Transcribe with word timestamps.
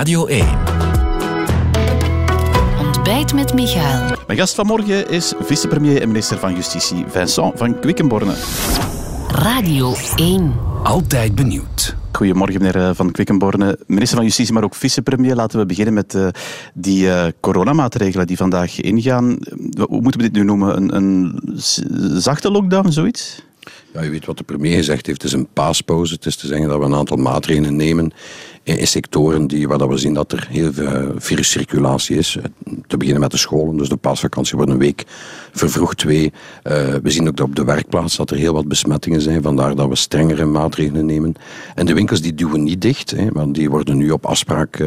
Radio 0.00 0.26
1. 0.26 0.46
Ontbijt 2.78 3.34
met 3.34 3.54
Michael. 3.54 4.16
Mijn 4.26 4.38
gast 4.38 4.54
vanmorgen 4.54 5.10
is 5.10 5.32
vicepremier 5.40 6.00
en 6.02 6.08
minister 6.08 6.38
van 6.38 6.54
Justitie 6.54 7.04
Vincent 7.08 7.58
van 7.58 7.80
Quickenborne. 7.80 8.34
Radio 9.28 9.94
1. 10.16 10.54
Altijd 10.82 11.34
benieuwd. 11.34 11.96
Goedemorgen, 12.12 12.60
meneer 12.60 12.88
eh, 12.88 12.90
Van 12.94 13.10
Quickenborne. 13.10 13.78
Minister 13.86 14.16
van 14.16 14.26
Justitie, 14.26 14.54
maar 14.54 14.64
ook 14.64 14.74
vicepremier. 14.74 15.34
Laten 15.34 15.58
we 15.58 15.66
beginnen 15.66 15.94
met 15.94 16.14
uh, 16.14 16.28
die 16.74 17.04
uh, 17.04 17.26
coronamaatregelen 17.40 18.26
die 18.26 18.36
vandaag 18.36 18.80
ingaan. 18.80 19.38
Hoe 19.88 20.00
moeten 20.00 20.20
we 20.20 20.26
dit 20.26 20.32
nu 20.32 20.44
noemen? 20.44 20.76
Een, 20.76 20.96
een 20.96 21.40
zachte 22.20 22.50
lockdown, 22.50 22.90
zoiets? 22.90 23.42
Ja, 23.92 24.04
u 24.04 24.10
weet 24.10 24.26
wat 24.26 24.38
de 24.38 24.44
premier 24.44 24.76
gezegd 24.76 25.06
heeft. 25.06 25.22
Het 25.22 25.32
is 25.32 25.38
een 25.38 25.48
paaspauze. 25.52 26.14
Het 26.14 26.26
is 26.26 26.36
te 26.36 26.46
zeggen 26.46 26.68
dat 26.68 26.78
we 26.78 26.84
een 26.84 26.94
aantal 26.94 27.16
maatregelen 27.16 27.76
nemen 27.76 28.12
sectoren 28.64 29.46
die, 29.46 29.68
waar 29.68 29.88
we 29.88 29.96
zien 29.96 30.14
dat 30.14 30.32
er 30.32 30.46
heel 30.50 30.72
veel 30.72 31.12
viruscirculatie 31.16 32.16
is. 32.16 32.38
Te 32.86 32.96
beginnen 32.96 33.22
met 33.22 33.30
de 33.30 33.36
scholen, 33.36 33.76
dus 33.76 33.88
de 33.88 33.96
paasvakantie 33.96 34.56
wordt 34.56 34.70
een 34.70 34.78
week 34.78 35.04
vervroegd. 35.52 35.98
Twee, 35.98 36.24
uh, 36.24 36.72
we 37.02 37.10
zien 37.10 37.28
ook 37.28 37.36
dat 37.36 37.46
op 37.46 37.56
de 37.56 37.64
werkplaats 37.64 38.16
dat 38.16 38.30
er 38.30 38.36
heel 38.36 38.52
wat 38.52 38.68
besmettingen 38.68 39.20
zijn, 39.20 39.42
vandaar 39.42 39.74
dat 39.74 39.88
we 39.88 39.96
strengere 39.96 40.44
maatregelen 40.44 41.06
nemen. 41.06 41.34
En 41.74 41.86
de 41.86 41.94
winkels 41.94 42.20
die 42.20 42.34
duwen 42.34 42.62
niet 42.62 42.82
dicht, 42.82 43.10
hè, 43.10 43.28
want 43.32 43.54
die 43.54 43.70
worden 43.70 43.96
nu 43.96 44.10
op 44.10 44.26
afspraak 44.26 44.84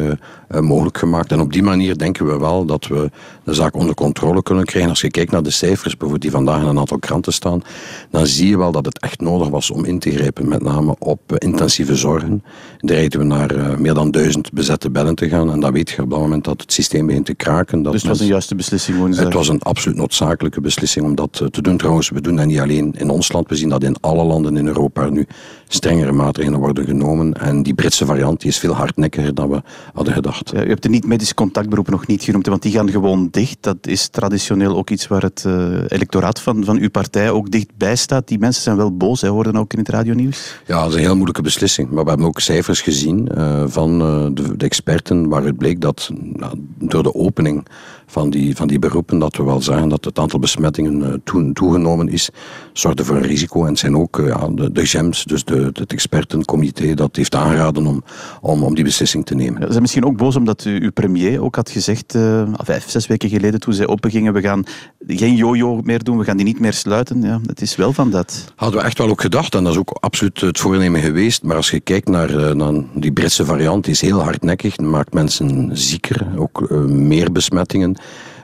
mogelijk 0.60 0.98
gemaakt. 0.98 1.32
En 1.32 1.40
op 1.40 1.52
die 1.52 1.62
manier 1.62 1.98
denken 1.98 2.26
we 2.26 2.38
wel 2.38 2.64
dat 2.64 2.86
we 2.86 3.10
de 3.44 3.54
zaak 3.54 3.76
onder 3.76 3.94
controle 3.94 4.42
kunnen 4.42 4.64
krijgen. 4.64 4.90
Als 4.90 5.00
je 5.00 5.10
kijkt 5.10 5.30
naar 5.30 5.42
de 5.42 5.50
cijfers, 5.50 5.90
bijvoorbeeld 5.90 6.22
die 6.22 6.30
vandaag 6.30 6.62
in 6.62 6.68
een 6.68 6.78
aantal 6.78 6.98
kranten 6.98 7.32
staan, 7.32 7.62
dan 8.10 8.26
zie 8.26 8.48
je 8.48 8.58
wel 8.58 8.72
dat 8.72 8.84
het 8.84 9.00
echt 9.00 9.20
nodig 9.20 9.48
was 9.48 9.70
om 9.70 9.84
in 9.84 9.98
te 9.98 10.10
grijpen, 10.10 10.48
met 10.48 10.62
name 10.62 10.96
op 10.98 11.38
intensieve 11.38 11.96
zorgen. 11.96 12.44
Daar 12.78 12.96
rijden 12.96 13.18
we 13.20 13.26
naar 13.26 13.63
meer 13.78 13.94
dan 13.94 14.10
duizend 14.10 14.52
bezette 14.52 14.90
bedden 14.90 15.14
te 15.14 15.28
gaan. 15.28 15.50
En 15.50 15.60
dan 15.60 15.72
weet 15.72 15.90
je 15.90 16.02
op 16.02 16.10
dat 16.10 16.18
moment 16.18 16.44
dat 16.44 16.60
het 16.60 16.72
systeem 16.72 17.06
begint 17.06 17.26
te 17.26 17.34
kraken. 17.34 17.82
Dat 17.82 17.92
dus 17.92 18.02
het 18.02 18.10
was 18.10 18.20
een 18.20 18.26
juiste 18.26 18.54
beslissing? 18.54 19.16
Het 19.16 19.32
was 19.32 19.48
een 19.48 19.62
absoluut 19.62 19.96
noodzakelijke 19.96 20.60
beslissing 20.60 21.06
om 21.06 21.14
dat 21.14 21.42
te 21.50 21.62
doen. 21.62 21.76
Trouwens, 21.76 22.10
we 22.10 22.20
doen 22.20 22.36
dat 22.36 22.46
niet 22.46 22.60
alleen 22.60 22.94
in 22.96 23.10
ons 23.10 23.32
land. 23.32 23.48
We 23.48 23.56
zien 23.56 23.68
dat 23.68 23.82
in 23.82 23.96
alle 24.00 24.24
landen 24.24 24.56
in 24.56 24.66
Europa 24.66 25.08
nu 25.08 25.26
strengere 25.68 26.12
maatregelen 26.12 26.58
worden 26.58 26.84
genomen. 26.84 27.32
En 27.32 27.62
die 27.62 27.74
Britse 27.74 28.06
variant 28.06 28.40
die 28.40 28.50
is 28.50 28.58
veel 28.58 28.72
hardnekkiger 28.72 29.34
dan 29.34 29.48
we 29.48 29.62
hadden 29.94 30.14
gedacht. 30.14 30.50
Ja, 30.54 30.64
u 30.64 30.68
hebt 30.68 30.82
de 30.82 30.88
niet-medische 30.88 31.34
contactberoepen 31.34 31.92
nog 31.92 32.06
niet 32.06 32.22
genoemd, 32.22 32.46
want 32.46 32.62
die 32.62 32.72
gaan 32.72 32.90
gewoon 32.90 33.28
dicht. 33.30 33.56
Dat 33.60 33.76
is 33.86 34.08
traditioneel 34.08 34.76
ook 34.76 34.90
iets 34.90 35.06
waar 35.06 35.22
het 35.22 35.44
uh, 35.46 35.76
electoraat 35.88 36.40
van, 36.40 36.64
van 36.64 36.78
uw 36.78 36.90
partij 36.90 37.30
ook 37.30 37.50
dichtbij 37.50 37.96
staat. 37.96 38.28
Die 38.28 38.38
mensen 38.38 38.62
zijn 38.62 38.76
wel 38.76 38.96
boos, 38.96 39.20
hè, 39.20 39.28
hoorden 39.28 39.56
ook 39.56 39.72
in 39.72 39.78
het 39.78 39.88
radionieuws. 39.88 40.60
Ja, 40.66 40.80
dat 40.80 40.88
is 40.88 40.94
een 40.94 41.00
heel 41.00 41.14
moeilijke 41.14 41.42
beslissing. 41.42 41.90
Maar 41.90 42.02
we 42.02 42.08
hebben 42.08 42.26
ook 42.26 42.40
cijfers 42.40 42.80
gezien 42.80 43.28
uh, 43.36 43.53
van 43.66 44.02
uh, 44.02 44.26
de, 44.32 44.56
de, 44.56 44.64
experten 44.64 45.28
waaruit 45.28 45.56
bleek 45.56 45.80
dat 45.80 46.10
nou, 46.14 46.54
door 46.78 47.02
de 47.02 47.14
opening 47.14 47.66
van 48.06 48.30
die, 48.30 48.56
van 48.56 48.66
die 48.66 48.78
beroepen, 48.78 49.18
dat 49.18 49.36
we 49.36 49.42
wel 49.42 49.62
zeggen 49.62 49.88
dat 49.88 50.04
het 50.04 50.18
aantal 50.18 50.38
besmettingen 50.38 51.00
uh, 51.00 51.12
toe, 51.24 51.52
toegenomen 51.52 52.08
is, 52.08 52.30
zorgde 52.72 53.04
voor 53.04 53.16
een 53.16 53.22
risico. 53.22 53.62
En 53.62 53.68
het 53.68 53.78
zijn 53.78 53.96
ook 53.96 54.18
uh, 54.18 54.26
ja, 54.26 54.48
de, 54.48 54.72
de 54.72 54.86
GEMS, 54.86 55.24
dus 55.24 55.44
de, 55.44 55.70
het 55.72 55.92
expertencomité, 55.92 56.94
dat 56.94 57.16
heeft 57.16 57.34
aangeraden 57.34 57.86
om, 57.86 58.04
om, 58.40 58.62
om 58.62 58.74
die 58.74 58.84
beslissing 58.84 59.26
te 59.26 59.34
nemen. 59.34 59.62
Ze 59.62 59.68
zijn 59.68 59.82
misschien 59.82 60.04
ook 60.04 60.16
boos 60.16 60.36
omdat 60.36 60.64
u, 60.64 60.82
uw 60.82 60.92
premier 60.92 61.42
ook 61.42 61.56
had 61.56 61.70
gezegd, 61.70 62.14
uh, 62.14 62.42
vijf, 62.52 62.90
zes 62.90 63.06
weken 63.06 63.28
geleden 63.28 63.60
toen 63.60 63.74
zij 63.74 63.86
opengingen, 63.86 64.32
we 64.32 64.40
gaan 64.40 64.64
geen 65.06 65.36
jojo 65.36 65.80
meer 65.82 66.04
doen, 66.04 66.18
we 66.18 66.24
gaan 66.24 66.36
die 66.36 66.46
niet 66.46 66.60
meer 66.60 66.72
sluiten. 66.72 67.22
Ja, 67.22 67.40
het 67.46 67.60
is 67.60 67.76
wel 67.76 67.92
van 67.92 68.10
dat. 68.10 68.52
Hadden 68.56 68.80
we 68.80 68.86
echt 68.86 68.98
wel 68.98 69.08
ook 69.08 69.20
gedacht, 69.20 69.54
en 69.54 69.64
dat 69.64 69.72
is 69.72 69.78
ook 69.78 69.96
absoluut 70.00 70.40
het 70.40 70.58
voornemen 70.58 71.00
geweest. 71.00 71.42
Maar 71.42 71.56
als 71.56 71.70
je 71.70 71.80
kijkt 71.80 72.08
naar, 72.08 72.56
naar 72.56 72.72
die 72.94 73.12
Britse 73.12 73.44
variant, 73.44 73.84
die 73.84 73.92
is 73.92 74.00
heel 74.00 74.22
hardnekkig, 74.22 74.78
maakt 74.78 75.14
mensen 75.14 75.70
zieker, 75.72 76.26
ook 76.36 76.70
meer 76.86 77.32
besmettingen. 77.32 77.93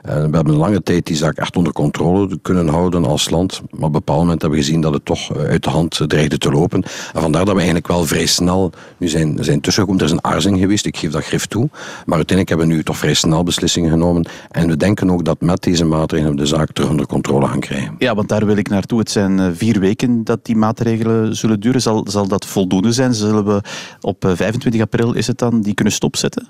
Uh, 0.09 0.13
we 0.13 0.35
hebben 0.35 0.55
lange 0.55 0.83
tijd 0.83 1.05
die 1.05 1.15
zaak 1.15 1.37
echt 1.37 1.55
onder 1.55 1.73
controle 1.73 2.39
kunnen 2.41 2.67
houden 2.67 3.05
als 3.05 3.29
land. 3.29 3.61
Maar 3.61 3.79
op 3.79 3.85
een 3.85 3.91
bepaald 3.91 4.19
moment 4.19 4.41
hebben 4.41 4.59
we 4.59 4.65
gezien 4.65 4.81
dat 4.81 4.93
het 4.93 5.05
toch 5.05 5.35
uit 5.35 5.63
de 5.63 5.69
hand 5.69 6.01
dreigde 6.07 6.37
te 6.37 6.51
lopen. 6.51 6.83
En 7.13 7.21
vandaar 7.21 7.41
dat 7.41 7.53
we 7.53 7.55
eigenlijk 7.55 7.87
wel 7.87 8.05
vrij 8.05 8.25
snel 8.25 8.71
nu 8.97 9.07
zijn, 9.07 9.37
zijn 9.39 9.61
tussengekomen. 9.61 10.01
Er 10.01 10.07
is 10.07 10.13
een 10.13 10.23
aarzing 10.23 10.59
geweest, 10.59 10.85
ik 10.85 10.97
geef 10.97 11.11
dat 11.11 11.23
grif 11.23 11.45
toe. 11.45 11.69
Maar 12.05 12.15
uiteindelijk 12.15 12.49
hebben 12.49 12.67
we 12.67 12.73
nu 12.73 12.83
toch 12.83 12.97
vrij 12.97 13.13
snel 13.13 13.43
beslissingen 13.43 13.89
genomen. 13.89 14.25
En 14.49 14.67
we 14.67 14.77
denken 14.77 15.11
ook 15.11 15.25
dat 15.25 15.41
met 15.41 15.63
deze 15.63 15.85
maatregelen 15.85 16.31
we 16.31 16.41
de 16.41 16.45
zaak 16.45 16.71
terug 16.71 16.89
onder 16.89 17.05
controle 17.05 17.47
gaan 17.47 17.59
krijgen. 17.59 17.95
Ja, 17.97 18.15
want 18.15 18.29
daar 18.29 18.45
wil 18.45 18.57
ik 18.57 18.69
naartoe. 18.69 18.99
Het 18.99 19.11
zijn 19.11 19.55
vier 19.55 19.79
weken 19.79 20.23
dat 20.23 20.45
die 20.45 20.55
maatregelen 20.55 21.35
zullen 21.35 21.59
duren. 21.59 21.81
Zal, 21.81 22.05
zal 22.09 22.27
dat 22.27 22.45
voldoende 22.45 22.91
zijn? 22.91 23.13
Zullen 23.13 23.45
we 23.45 23.61
op 24.01 24.25
25 24.35 24.81
april 24.81 25.13
is 25.13 25.27
het 25.27 25.37
dan 25.37 25.61
die 25.61 25.73
kunnen 25.73 25.93
stopzetten? 25.93 26.47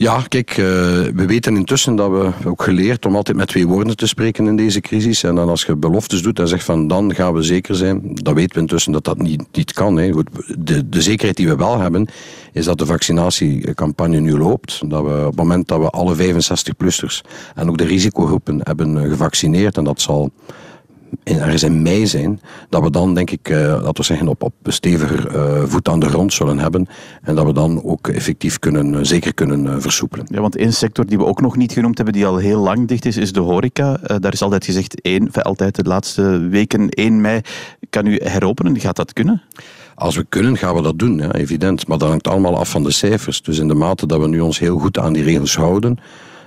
Ja, 0.00 0.24
kijk, 0.28 0.50
uh, 0.50 0.56
we 1.14 1.26
weten 1.26 1.56
intussen 1.56 1.96
dat 1.96 2.10
we 2.10 2.30
ook 2.44 2.62
geleerd 2.62 3.06
om 3.06 3.16
altijd 3.16 3.36
met 3.36 3.48
twee 3.48 3.66
woorden 3.66 3.96
te 3.96 4.06
spreken 4.06 4.46
in 4.46 4.56
deze 4.56 4.80
crisis. 4.80 5.22
En 5.22 5.34
dan 5.34 5.48
als 5.48 5.64
je 5.64 5.76
beloftes 5.76 6.22
doet 6.22 6.38
en 6.38 6.48
zegt 6.48 6.64
van 6.64 6.88
dan 6.88 7.14
gaan 7.14 7.32
we 7.32 7.42
zeker 7.42 7.74
zijn, 7.74 8.00
dan 8.14 8.34
weten 8.34 8.54
we 8.54 8.60
intussen 8.60 8.92
dat 8.92 9.04
dat 9.04 9.18
niet, 9.18 9.42
niet 9.52 9.72
kan. 9.72 9.96
Hè. 9.96 10.10
De, 10.58 10.88
de 10.88 11.02
zekerheid 11.02 11.36
die 11.36 11.48
we 11.48 11.56
wel 11.56 11.78
hebben, 11.78 12.08
is 12.52 12.64
dat 12.64 12.78
de 12.78 12.86
vaccinatiecampagne 12.86 14.20
nu 14.20 14.38
loopt. 14.38 14.90
Dat 14.90 15.04
we 15.04 15.18
op 15.18 15.26
het 15.26 15.36
moment 15.36 15.68
dat 15.68 15.80
we 15.80 15.90
alle 15.90 16.16
65-plussers 16.16 17.20
en 17.54 17.68
ook 17.68 17.78
de 17.78 17.86
risicogroepen 17.86 18.60
hebben 18.62 19.08
gevaccineerd, 19.08 19.76
en 19.76 19.84
dat 19.84 20.00
zal 20.00 20.30
ergens 21.24 21.62
in 21.62 21.82
mei 21.82 22.06
zijn, 22.06 22.40
dat 22.68 22.82
we 22.82 22.90
dan 22.90 23.14
denk 23.14 23.30
ik, 23.30 23.48
uh, 23.48 23.58
laten 23.58 23.94
we 23.94 24.02
zeggen, 24.02 24.28
op, 24.28 24.42
op 24.42 24.54
steviger 24.64 25.34
uh, 25.34 25.62
voet 25.64 25.88
aan 25.88 26.00
de 26.00 26.08
grond 26.08 26.32
zullen 26.32 26.58
hebben. 26.58 26.86
En 27.22 27.34
dat 27.34 27.46
we 27.46 27.52
dan 27.52 27.84
ook 27.84 28.08
effectief 28.08 28.58
kunnen, 28.58 28.92
uh, 28.92 28.98
zeker 29.02 29.34
kunnen 29.34 29.82
versoepelen. 29.82 30.26
Ja, 30.30 30.40
want 30.40 30.56
één 30.56 30.72
sector 30.72 31.06
die 31.06 31.18
we 31.18 31.24
ook 31.24 31.40
nog 31.40 31.56
niet 31.56 31.72
genoemd 31.72 31.96
hebben, 31.96 32.14
die 32.14 32.26
al 32.26 32.36
heel 32.36 32.60
lang 32.60 32.88
dicht 32.88 33.04
is, 33.04 33.16
is 33.16 33.32
de 33.32 33.40
horeca. 33.40 34.00
daar 34.18 34.32
is 34.32 34.42
altijd 34.42 34.64
gezegd, 34.64 35.00
één, 35.00 35.32
altijd 35.32 35.74
de 35.74 35.82
laatste 35.82 36.48
weken, 36.48 36.88
1 36.88 37.20
mei, 37.20 37.40
kan 37.90 38.06
u 38.06 38.20
heropenen. 38.22 38.80
Gaat 38.80 38.96
dat 38.96 39.12
kunnen? 39.12 39.42
Als 39.94 40.16
we 40.16 40.26
kunnen, 40.28 40.56
gaan 40.56 40.74
we 40.74 40.82
dat 40.82 40.98
doen, 40.98 41.18
ja, 41.18 41.32
evident. 41.32 41.86
Maar 41.86 41.98
dat 41.98 42.08
hangt 42.08 42.28
allemaal 42.28 42.58
af 42.58 42.70
van 42.70 42.82
de 42.82 42.90
cijfers. 42.90 43.42
Dus 43.42 43.58
in 43.58 43.68
de 43.68 43.74
mate 43.74 44.06
dat 44.06 44.20
we 44.20 44.28
nu 44.28 44.40
ons 44.40 44.58
heel 44.58 44.78
goed 44.78 44.98
aan 44.98 45.12
die 45.12 45.22
regels 45.22 45.56
houden, 45.56 45.98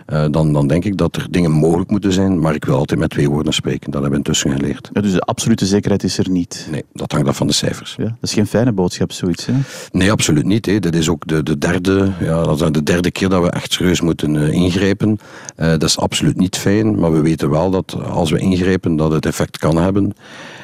uh, 0.07 0.25
dan, 0.31 0.53
dan 0.53 0.67
denk 0.67 0.85
ik 0.85 0.97
dat 0.97 1.15
er 1.15 1.27
dingen 1.29 1.51
mogelijk 1.51 1.89
moeten 1.89 2.13
zijn, 2.13 2.39
maar 2.39 2.55
ik 2.55 2.65
wil 2.65 2.75
altijd 2.75 2.99
met 2.99 3.09
twee 3.09 3.29
woorden 3.29 3.53
spreken. 3.53 3.91
Dat 3.91 4.01
hebben 4.01 4.09
we 4.09 4.17
intussen 4.17 4.51
geleerd. 4.51 4.89
Ja, 4.93 5.01
dus 5.01 5.11
de 5.11 5.21
absolute 5.21 5.65
zekerheid 5.65 6.03
is 6.03 6.17
er 6.17 6.29
niet? 6.29 6.67
Nee, 6.71 6.83
dat 6.93 7.11
hangt 7.11 7.27
af 7.27 7.37
van 7.37 7.47
de 7.47 7.53
cijfers. 7.53 7.95
Ja, 7.97 8.03
dat 8.03 8.15
is 8.21 8.33
geen 8.33 8.47
fijne 8.47 8.71
boodschap, 8.71 9.11
zoiets. 9.11 9.45
Hè? 9.45 9.53
Nee, 9.91 10.11
absoluut 10.11 10.45
niet. 10.45 10.65
Hè. 10.65 10.79
Dat 10.79 10.95
is 10.95 11.09
ook 11.09 11.27
de, 11.27 11.43
de, 11.43 11.57
derde, 11.57 12.11
ja, 12.19 12.43
dat 12.43 12.61
is 12.61 12.71
de 12.71 12.83
derde 12.83 13.11
keer 13.11 13.29
dat 13.29 13.43
we 13.43 13.49
echt 13.49 13.73
serieus 13.73 14.01
moeten 14.01 14.35
uh, 14.35 14.51
ingrijpen. 14.51 15.19
Uh, 15.57 15.67
dat 15.67 15.83
is 15.83 15.97
absoluut 15.97 16.37
niet 16.37 16.57
fijn, 16.57 16.99
maar 16.99 17.11
we 17.11 17.21
weten 17.21 17.49
wel 17.49 17.69
dat 17.69 17.97
als 18.03 18.31
we 18.31 18.39
ingrijpen, 18.39 18.95
dat 18.95 19.11
het 19.11 19.25
effect 19.25 19.57
kan 19.57 19.77
hebben. 19.77 20.13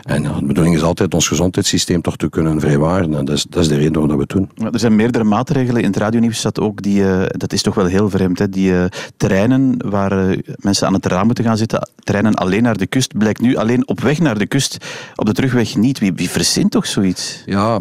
En 0.07 0.23
ja, 0.23 0.40
de 0.40 0.45
bedoeling 0.45 0.75
is 0.75 0.81
altijd 0.81 1.13
ons 1.13 1.28
gezondheidssysteem 1.28 2.01
toch 2.01 2.18
te 2.18 2.29
kunnen 2.29 2.59
vrijwaren. 2.59 3.13
En 3.13 3.25
dat 3.25 3.35
is, 3.35 3.45
dat 3.50 3.62
is 3.62 3.68
de 3.68 3.75
reden 3.75 3.91
waarom 3.91 4.18
dat 4.18 4.18
we 4.18 4.40
het 4.40 4.50
doen. 4.56 4.72
Er 4.73 4.79
zijn 4.79 4.95
meerdere 4.95 5.23
maatregelen. 5.23 5.81
In 5.81 5.88
het 5.88 5.97
radionieuws 5.97 6.38
staat 6.38 6.59
ook 6.59 6.81
die, 6.81 7.00
uh, 7.00 7.23
dat 7.28 7.53
is 7.53 7.62
toch 7.62 7.75
wel 7.75 7.85
heel 7.85 8.09
vreemd, 8.09 8.40
hè? 8.40 8.50
die 8.50 8.72
uh, 8.72 8.85
terreinen 9.17 9.90
waar 9.90 10.29
uh, 10.29 10.38
mensen 10.56 10.88
aan 10.88 10.94
het 10.94 11.06
raam 11.06 11.25
moeten 11.25 11.44
gaan 11.44 11.57
zitten, 11.57 11.90
terreinen 12.03 12.34
alleen 12.34 12.63
naar 12.63 12.78
de 12.78 12.88
kust, 12.88 13.17
blijkt 13.17 13.41
nu 13.41 13.56
alleen 13.56 13.88
op 13.88 14.00
weg 14.00 14.19
naar 14.19 14.38
de 14.38 14.46
kust, 14.46 14.78
op 15.16 15.25
de 15.25 15.34
terugweg 15.34 15.75
niet. 15.75 16.00
Wie, 16.00 16.13
wie 16.13 16.29
verzint 16.29 16.72
toch 16.72 16.85
zoiets? 16.85 17.44
Ja, 17.46 17.79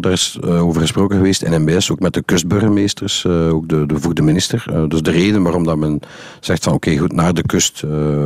daar 0.00 0.12
is 0.12 0.42
over 0.42 0.80
gesproken 0.80 1.16
geweest 1.16 1.42
in 1.42 1.62
NBS, 1.62 1.90
ook 1.90 2.00
met 2.00 2.14
de 2.14 2.22
kustburgemeesters, 2.22 3.26
ook 3.26 3.68
de, 3.68 4.12
de 4.12 4.22
minister. 4.22 4.88
dus 4.88 5.02
de 5.02 5.10
reden 5.10 5.42
waarom 5.42 5.64
dat 5.64 5.76
men 5.76 6.00
zegt 6.40 6.64
van 6.64 6.72
oké, 6.72 6.88
okay, 6.88 7.00
goed, 7.00 7.12
naar 7.12 7.34
de 7.34 7.42
kust 7.42 7.84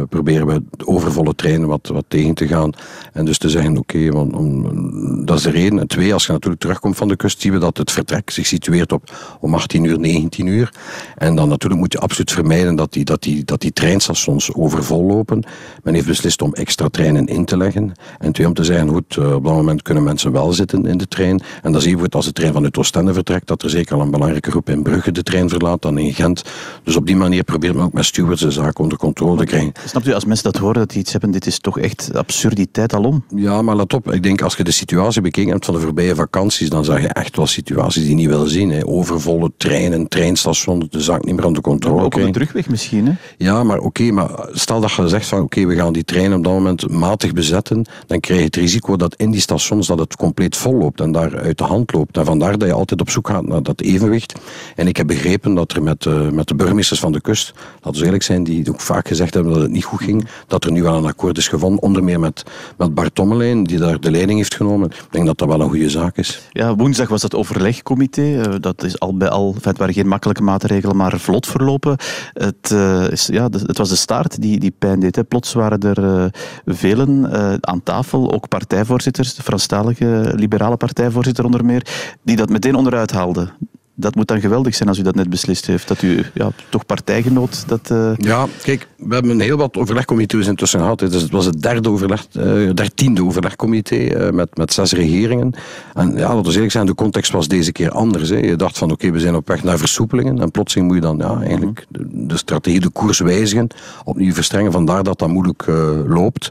proberen 0.09 0.47
we 0.47 0.63
de 0.71 0.87
overvolle 0.87 1.35
treinen 1.35 1.69
wat, 1.69 1.91
wat 1.93 2.05
tegen 2.09 2.35
te 2.35 2.47
gaan. 2.47 2.73
En 3.13 3.25
dus 3.25 3.32
te 3.39 3.51
zeggen, 3.51 3.77
oké, 3.77 4.11
okay, 4.11 5.25
dat 5.25 5.37
is 5.37 5.43
de 5.43 5.51
reden. 5.51 5.79
En 5.79 5.87
twee, 5.87 6.13
als 6.13 6.27
je 6.27 6.33
natuurlijk 6.33 6.61
terugkomt 6.61 6.97
van 6.97 7.09
de 7.09 7.17
kust, 7.17 7.41
zien 7.41 7.53
we 7.53 7.59
dat 7.59 7.77
het 7.77 7.91
vertrek 7.91 8.31
zich 8.31 8.47
situeert 8.47 8.93
op 8.93 9.37
om 9.41 9.55
18 9.55 9.85
uur, 9.85 9.99
19 9.99 10.47
uur. 10.47 10.73
En 11.17 11.35
dan 11.35 11.49
natuurlijk 11.49 11.81
moet 11.81 11.93
je 11.93 11.99
absoluut 11.99 12.33
vermijden 12.33 12.77
dat 12.77 12.93
die, 12.93 13.05
dat 13.05 13.23
die, 13.23 13.45
dat 13.45 13.61
die 13.61 13.73
treinstations 13.73 14.55
overvol 14.55 15.05
lopen. 15.05 15.45
Men 15.83 15.95
heeft 15.95 16.07
beslist 16.07 16.43
om 16.43 16.53
extra 16.55 16.89
treinen 16.89 17.27
in 17.27 17.45
te 17.45 17.57
leggen. 17.57 17.93
En 18.19 18.33
twee, 18.33 18.47
om 18.47 18.55
te 18.55 18.65
zeggen, 18.65 18.89
goed, 18.89 19.17
eh, 19.17 19.35
op 19.35 19.45
dat 19.45 19.53
moment 19.53 19.83
kunnen 19.83 20.03
mensen 20.03 20.33
wel 20.33 20.53
zitten 20.53 20.87
in 20.87 20.99
de 20.99 21.09
trein. 21.09 21.43
En 21.63 21.73
dan 21.73 21.81
zie 21.81 21.97
je 21.97 22.09
als 22.09 22.25
de 22.25 22.33
trein 22.33 22.53
vanuit 22.53 22.79
Oostende 22.79 23.15
vertrekt, 23.15 23.47
dat 23.47 23.63
er 23.63 23.71
zeker 23.71 23.95
al 23.95 24.01
een 24.01 24.11
belangrijke 24.11 24.51
groep 24.51 24.69
in 24.69 24.83
Brugge 24.83 25.13
de 25.13 25.23
trein 25.23 25.49
verlaat, 25.49 25.83
dan 25.83 25.99
in 25.99 26.15
Gent. 26.15 26.43
Dus 26.85 26.97
op 26.97 27.07
die 27.07 27.17
manier 27.17 27.45
probeert 27.45 27.75
men 27.75 27.85
ook 27.85 27.93
met 27.93 28.05
stewards 28.05 28.41
de 28.41 28.51
zaak 28.51 28.79
onder 28.79 28.99
controle 28.99 29.37
te 29.37 29.45
krijgen. 29.45 29.73
Snapt 29.87 30.07
u, 30.07 30.13
als 30.13 30.25
mensen 30.25 30.53
dat 30.53 30.61
horen, 30.61 30.79
dat 30.79 30.91
die 30.91 30.99
iets 30.99 31.13
hebben, 31.13 31.31
dit 31.31 31.47
is 31.47 31.59
toch 31.59 31.79
echt 31.79 32.15
absurditeit 32.15 32.95
alom? 32.95 33.22
Ja, 33.29 33.63
maar 33.63 33.77
let 33.77 33.93
op. 33.93 34.13
Ik 34.13 34.23
denk 34.23 34.43
als 34.43 34.57
je 34.57 34.65
de 34.65 34.71
situatie 34.71 35.21
bekeken 35.21 35.51
hebt 35.51 35.65
van 35.65 35.75
de 35.75 35.81
voorbije 35.81 36.15
vakanties, 36.15 36.71
dan 36.71 36.85
zag 36.85 37.01
je 37.01 37.09
echt 37.09 37.37
wel 37.37 37.47
situaties 37.47 38.03
die 38.03 38.11
je 38.11 38.17
niet 38.17 38.29
wil 38.29 38.47
zien. 38.47 38.71
Hè. 38.71 38.87
Overvolle 38.87 39.53
treinen, 39.57 40.09
treinstations, 40.09 40.89
de 40.91 41.01
zaak 41.01 41.25
niet 41.25 41.37
meer 41.37 41.45
onder 41.45 41.63
controle 41.63 42.03
Ook 42.03 42.15
op 42.15 42.21
de 42.21 42.31
terugweg 42.31 42.69
misschien, 42.69 43.07
hè? 43.07 43.13
Ja, 43.37 43.63
maar 43.65 43.79
oké, 43.79 44.11
maar 44.11 44.49
stel 44.53 44.81
dat 44.81 44.93
je 44.93 45.09
zegt 45.09 45.27
van 45.27 45.41
oké, 45.41 45.67
we 45.67 45.75
gaan 45.75 45.93
die 45.93 46.05
treinen 46.05 46.39
op 46.39 46.45
dat 46.45 46.53
moment 46.53 46.91
matig 46.91 47.33
bezetten, 47.33 47.85
dan 48.07 48.21
krijg 48.21 48.39
je 48.39 48.47
het 48.47 48.57
risico 48.57 48.97
dat 48.97 49.15
in 49.15 49.31
die 49.31 49.41
stations 49.41 49.87
dat 49.87 49.99
het 49.99 50.17
compleet 50.17 50.57
vol 50.57 50.75
loopt 50.75 51.01
en 51.01 51.13
daar 51.13 51.39
uit 51.39 51.59
de 51.59 51.65
hand 51.65 51.93
loopt. 51.93 52.17
En 52.17 52.25
vandaar 52.25 52.59
dat 52.59 52.69
je 52.69 52.75
altijd 52.75 53.01
op 53.01 53.11
zoek 53.11 53.29
gaat 53.29 53.47
naar 53.47 53.63
dat 53.63 53.81
evenwicht. 53.81 54.35
En 54.77 54.87
ik 54.87 54.97
heb 54.97 55.07
begrepen 55.07 55.55
dat 55.55 55.73
er 55.73 55.83
met, 55.83 56.05
uh, 56.05 56.29
met 56.29 56.49
de 56.49 56.55
burgemeesters 56.55 57.01
van 57.01 57.13
de 57.13 57.21
kust, 57.21 57.55
laten 57.81 58.01
we 58.01 58.07
eerlijk 58.07 58.23
zijn, 58.23 58.45
die 58.45 58.69
ook 58.69 58.81
vaak 58.81 59.09
gezegd 59.09 59.35
hebben 59.35 59.53
dat 59.53 59.63
het 59.63 59.71
niet 59.71 59.85
goed 59.85 60.03
ging, 60.03 60.29
dat 60.47 60.65
er 60.65 60.73
nu 60.73 60.83
wel 60.83 60.97
een 60.97 61.07
akkoord 61.07 61.39
is 61.39 61.49
gevonden, 61.49 61.83
onder 61.83 62.05
meer 62.05 62.21
met, 62.21 62.43
met 62.77 62.95
Bart 62.95 63.12
Tommelijn, 63.13 63.65
die 63.65 63.79
daar 63.79 64.01
de 64.01 64.11
leiding 64.11 64.39
heeft 64.39 64.55
genomen. 64.55 64.91
Ik 64.91 65.07
denk 65.11 65.27
dat 65.27 65.39
dat 65.39 65.49
wel 65.49 65.61
een 65.61 65.69
goede 65.69 65.91
zaak 65.91 66.17
is. 66.17 66.49
Ja, 66.51 66.77
woensdag 66.77 67.09
was 67.09 67.21
dat 67.21 67.35
overlegcomité. 67.35 68.23
Uh, 68.23 68.55
dat 68.61 68.83
is 68.83 68.99
al 68.99 69.17
bij 69.17 69.29
al, 69.29 69.55
het 69.63 69.79
waren 69.79 69.95
geen 69.95 70.09
makkelijke 70.09 70.43
maatregelen, 70.43 70.97
maar 70.97 71.21
vlot 71.21 71.47
verlopen. 71.47 71.97
Het, 72.33 72.71
uh, 72.73 73.11
is, 73.11 73.27
ja, 73.27 73.45
het 73.45 73.79
was 73.79 73.89
de 73.89 73.97
staart 73.97 74.41
die, 74.41 74.59
die 74.59 74.75
pijn 74.79 75.01
deed. 75.01 75.29
Plots 75.29 75.53
waren 75.53 75.81
er 75.81 76.31
velen 76.65 77.31
aan 77.61 77.83
tafel, 77.83 78.33
ook 78.33 78.49
partijvoorzitters, 78.49 79.35
de 79.35 79.43
Franstalige 79.43 80.33
liberale 80.37 80.77
partijvoorzitter 80.77 81.45
onder 81.45 81.65
meer, 81.65 81.87
die 82.23 82.37
dat 82.37 82.49
meteen 82.49 82.75
onderuit 82.75 83.13
haalden 83.13 83.53
dat 83.95 84.15
moet 84.15 84.29
dan 84.29 84.41
geweldig 84.41 84.75
zijn 84.75 84.89
als 84.89 84.99
u 84.99 85.03
dat 85.03 85.15
net 85.15 85.31
beslist 85.31 85.67
heeft. 85.67 85.89
Dat 85.89 86.03
u 86.03 86.25
ja, 86.35 86.51
toch 86.69 86.87
partijgenoot 86.87 87.65
dat... 87.69 87.91
Uh... 87.93 88.13
Ja, 88.17 88.47
kijk, 88.63 88.89
we 88.97 89.15
hebben 89.15 89.31
een 89.31 89.41
heel 89.41 89.57
wat 89.57 89.77
overlegcomité's 89.77 90.47
intussen 90.47 90.81
gehad. 90.81 90.99
Dus 90.99 91.23
het 91.23 91.31
was 91.31 91.45
het 91.45 91.63
derde 91.63 91.91
overleg, 91.91 92.27
uh, 92.33 92.75
dertiende 92.75 93.25
overlegcomité 93.25 93.97
uh, 93.97 94.31
met, 94.31 94.57
met 94.57 94.73
zes 94.73 94.93
regeringen. 94.93 95.53
En 95.95 96.17
ja, 96.17 96.35
laten 96.35 96.43
we 96.43 96.53
eerlijk 96.53 96.73
zijn, 96.73 96.87
de 96.87 96.95
context 96.95 97.33
was 97.33 97.49
deze 97.49 97.73
keer 97.73 97.91
anders. 97.91 98.29
Hè. 98.29 98.37
Je 98.37 98.57
dacht 98.57 98.79
van 98.79 98.91
oké, 98.91 99.05
okay, 99.05 99.13
we 99.13 99.21
zijn 99.21 99.35
op 99.35 99.49
weg 99.49 99.63
naar 99.63 99.79
versoepelingen. 99.79 100.41
En 100.41 100.51
plotseling 100.51 100.89
moet 100.89 100.97
je 100.97 101.03
dan 101.03 101.17
ja, 101.17 101.41
eigenlijk 101.41 101.87
de, 101.89 102.07
de 102.11 102.37
strategie, 102.37 102.81
de 102.81 102.91
koers 102.91 103.19
wijzigen. 103.19 103.69
Opnieuw 104.05 104.33
verstrengen, 104.33 104.73
vandaar 104.73 105.03
dat 105.03 105.19
dat 105.19 105.29
moeilijk 105.29 105.65
loopt. 106.07 106.51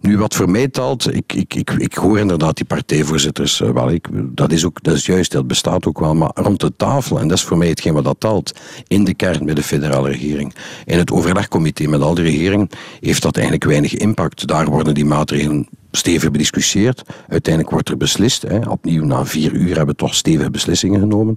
Nu, 0.00 0.18
wat 0.18 0.34
voor 0.34 0.50
mij 0.50 0.68
telt, 0.68 1.14
ik, 1.14 1.32
ik, 1.32 1.54
ik, 1.54 1.70
ik 1.70 1.94
hoor 1.94 2.18
inderdaad 2.18 2.56
die 2.56 2.66
partijvoorzitters 2.66 3.58
wel. 3.58 3.90
Ik, 3.90 4.08
dat 4.12 4.52
is 4.52 4.64
ook, 4.64 4.82
dat 4.82 4.94
is 4.94 5.06
juist, 5.06 5.32
dat 5.32 5.46
bestaat 5.46 5.86
ook 5.86 6.00
wel. 6.00 6.14
Maar 6.14 6.30
rond 6.34 6.60
de 6.60 6.72
en 6.82 7.28
dat 7.28 7.38
is 7.38 7.44
voor 7.44 7.56
mij 7.56 7.68
hetgeen 7.68 7.94
wat 7.94 8.04
dat 8.04 8.20
telt, 8.20 8.52
in 8.86 9.04
de 9.04 9.14
kern 9.14 9.44
bij 9.44 9.54
de 9.54 9.62
federale 9.62 10.08
regering. 10.08 10.54
In 10.84 10.98
het 10.98 11.10
overlegcomité 11.10 11.86
met 11.86 12.00
al 12.00 12.14
die 12.14 12.24
regeringen 12.24 12.68
heeft 13.00 13.22
dat 13.22 13.34
eigenlijk 13.34 13.64
weinig 13.64 13.94
impact. 13.94 14.46
Daar 14.46 14.66
worden 14.66 14.94
die 14.94 15.04
maatregelen 15.04 15.68
stevig 15.90 16.30
bediscussieerd. 16.30 17.02
Uiteindelijk 17.28 17.72
wordt 17.72 17.88
er 17.88 17.96
beslist. 17.96 18.42
Hè. 18.42 18.68
Opnieuw 18.68 19.04
na 19.04 19.26
vier 19.26 19.52
uur 19.52 19.76
hebben 19.76 19.86
we 19.86 19.94
toch 19.94 20.14
stevige 20.14 20.50
beslissingen 20.50 21.00
genomen. 21.00 21.34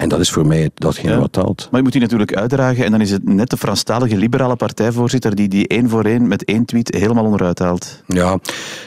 En 0.00 0.08
dat 0.08 0.20
is 0.20 0.30
voor 0.30 0.46
mij 0.46 0.70
datgene 0.74 1.12
ja. 1.12 1.18
wat 1.18 1.32
telt. 1.32 1.68
Maar 1.70 1.78
je 1.78 1.82
moet 1.82 1.92
die 1.92 2.00
natuurlijk 2.00 2.36
uitdragen 2.36 2.84
en 2.84 2.90
dan 2.90 3.00
is 3.00 3.10
het 3.10 3.28
net 3.28 3.50
de 3.50 3.56
Franstalige 3.56 4.16
liberale 4.16 4.56
partijvoorzitter 4.56 5.34
die 5.34 5.48
die 5.48 5.68
één 5.68 5.88
voor 5.88 6.04
één 6.04 6.28
met 6.28 6.44
één 6.44 6.64
tweet 6.64 6.94
helemaal 6.94 7.24
onderuit 7.24 7.58
haalt. 7.58 8.02
Ja, 8.06 8.38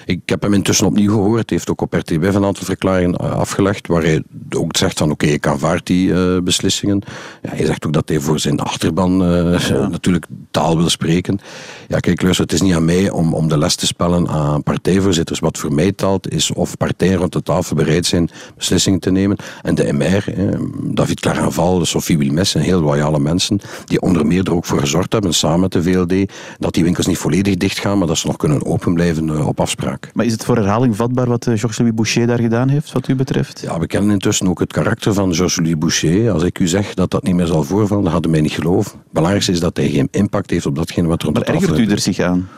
ik 0.05 0.19
heb 0.25 0.41
hem 0.41 0.53
intussen 0.53 0.87
opnieuw 0.87 1.11
gehoord. 1.11 1.49
Hij 1.49 1.57
heeft 1.57 1.69
ook 1.69 1.81
op 1.81 1.93
RTB 1.93 2.23
een 2.23 2.45
aantal 2.45 2.65
verklaringen 2.65 3.15
eh, 3.15 3.31
afgelegd 3.31 3.87
waar 3.87 4.01
hij 4.01 4.23
ook 4.49 4.77
zegt 4.77 4.97
van 4.97 5.11
oké, 5.11 5.23
okay, 5.23 5.35
ik 5.35 5.47
aanvaard 5.47 5.85
die 5.85 6.07
uh, 6.07 6.37
beslissingen. 6.41 7.01
Ja, 7.41 7.49
hij 7.49 7.65
zegt 7.65 7.85
ook 7.85 7.93
dat 7.93 8.09
hij 8.09 8.19
voor 8.19 8.39
zijn 8.39 8.59
achterban 8.59 9.21
uh, 9.21 9.59
ja. 9.59 9.87
natuurlijk 9.87 10.25
taal 10.51 10.77
wil 10.77 10.89
spreken. 10.89 11.39
Ja, 11.87 11.99
kijk, 11.99 12.21
luister, 12.21 12.43
het 12.43 12.53
is 12.53 12.61
niet 12.61 12.73
aan 12.73 12.85
mij 12.85 13.09
om, 13.09 13.33
om 13.33 13.47
de 13.47 13.57
les 13.57 13.75
te 13.75 13.85
spellen 13.85 14.29
aan 14.29 14.63
partijvoorzitters. 14.63 15.39
Wat 15.39 15.57
voor 15.57 15.73
mij 15.73 15.91
telt 15.91 16.31
is 16.31 16.51
of 16.51 16.77
partijen 16.77 17.17
rond 17.17 17.33
de 17.33 17.43
tafel 17.43 17.75
bereid 17.75 18.05
zijn 18.05 18.29
beslissingen 18.57 18.99
te 18.99 19.11
nemen. 19.11 19.37
En 19.61 19.75
de 19.75 19.93
MR, 19.93 20.23
David 21.03 21.19
Clarenval, 21.19 21.85
Sophie 21.85 22.17
Wilmes, 22.17 22.53
heel 22.53 22.81
loyale 22.81 23.19
mensen, 23.19 23.59
die 23.85 24.01
onder 24.01 24.25
meer 24.25 24.43
er 24.43 24.53
ook 24.53 24.65
voor 24.65 24.79
gezorgd 24.79 25.13
hebben, 25.13 25.33
samen 25.33 25.59
met 25.59 25.71
de 25.71 25.83
VLD, 25.83 26.31
dat 26.59 26.73
die 26.73 26.83
winkels 26.83 27.05
niet 27.05 27.17
volledig 27.17 27.55
dicht 27.55 27.79
gaan, 27.79 27.97
maar 27.97 28.07
dat 28.07 28.17
ze 28.17 28.27
nog 28.27 28.37
kunnen 28.37 28.65
open 28.65 28.93
blijven 28.93 29.27
uh, 29.27 29.47
op 29.47 29.59
afspraak. 29.59 30.11
Maar 30.13 30.25
is 30.25 30.31
het 30.31 30.45
voor 30.45 30.55
herhaling 30.55 30.95
vatbaar 30.95 31.27
wat 31.27 31.45
uh, 31.45 31.57
Georges-Louis 31.57 31.93
Boucher 31.93 32.27
daar 32.27 32.39
gedaan 32.39 32.69
heeft, 32.69 32.91
wat 32.91 33.07
u 33.07 33.15
betreft? 33.15 33.59
Ja, 33.61 33.79
we 33.79 33.87
kennen 33.87 34.11
intussen 34.11 34.47
ook 34.47 34.59
het 34.59 34.73
karakter 34.73 35.13
van 35.13 35.35
Georges-Louis 35.35 35.77
Boucher. 35.77 36.31
Als 36.31 36.43
ik 36.43 36.59
u 36.59 36.67
zeg 36.67 36.93
dat 36.93 37.11
dat 37.11 37.23
niet 37.23 37.35
meer 37.35 37.47
zal 37.47 37.63
voorvallen, 37.63 38.03
dan 38.03 38.13
hadden 38.13 38.31
mij 38.31 38.41
niet 38.41 38.51
geloven. 38.51 38.91
Het 38.91 39.11
belangrijkste 39.11 39.51
is 39.51 39.59
dat 39.59 39.77
hij 39.77 39.89
geen 39.89 40.07
impact 40.11 40.49
heeft 40.49 40.65
op 40.65 40.75
datgene 40.75 41.07
wat 41.07 41.21
er 41.21 41.27
op 41.27 41.35
de 41.35 41.41
tafel 41.41 41.61
ergert 41.61 41.79
u 41.79 41.91
er 41.91 41.99
zich 41.99 42.19
aan? 42.19 42.49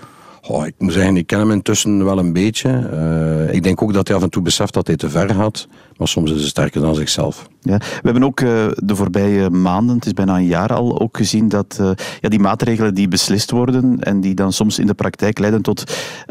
Oh, 0.47 0.65
ik 0.65 0.74
moet 0.77 0.94
zeggen, 0.94 1.18
ik 1.18 1.27
ken 1.27 1.39
hem 1.39 1.51
intussen 1.51 2.06
wel 2.06 2.18
een 2.18 2.33
beetje. 2.33 2.89
Uh, 2.94 3.53
ik 3.53 3.63
denk 3.63 3.81
ook 3.81 3.94
dat 3.94 4.07
hij 4.07 4.18
af 4.18 4.24
en 4.24 4.30
toe 4.30 4.42
beseft 4.42 4.74
dat 4.74 4.88
hij 4.88 4.95
te 4.95 5.09
ver 5.09 5.30
gaat. 5.30 5.68
Maar 5.97 6.07
soms 6.07 6.31
is 6.31 6.39
hij 6.39 6.47
sterker 6.47 6.81
dan 6.81 6.95
zichzelf. 6.95 7.47
Ja, 7.65 7.77
we 7.77 8.01
hebben 8.03 8.23
ook 8.23 8.39
uh, 8.39 8.50
de 8.75 8.95
voorbije 8.95 9.50
maanden, 9.50 9.95
het 9.95 10.06
is 10.06 10.13
bijna 10.13 10.35
een 10.35 10.45
jaar 10.45 10.73
al, 10.73 11.00
ook 11.00 11.17
gezien 11.17 11.50
dat 11.50 11.77
uh, 11.81 11.89
ja, 12.21 12.29
die 12.29 12.39
maatregelen 12.39 12.94
die 12.94 13.07
beslist 13.07 13.51
worden 13.51 14.00
en 14.00 14.21
die 14.21 14.33
dan 14.33 14.53
soms 14.53 14.79
in 14.79 14.88
de 14.88 14.94
praktijk 14.94 15.39
leiden 15.39 15.62
tot 15.62 15.83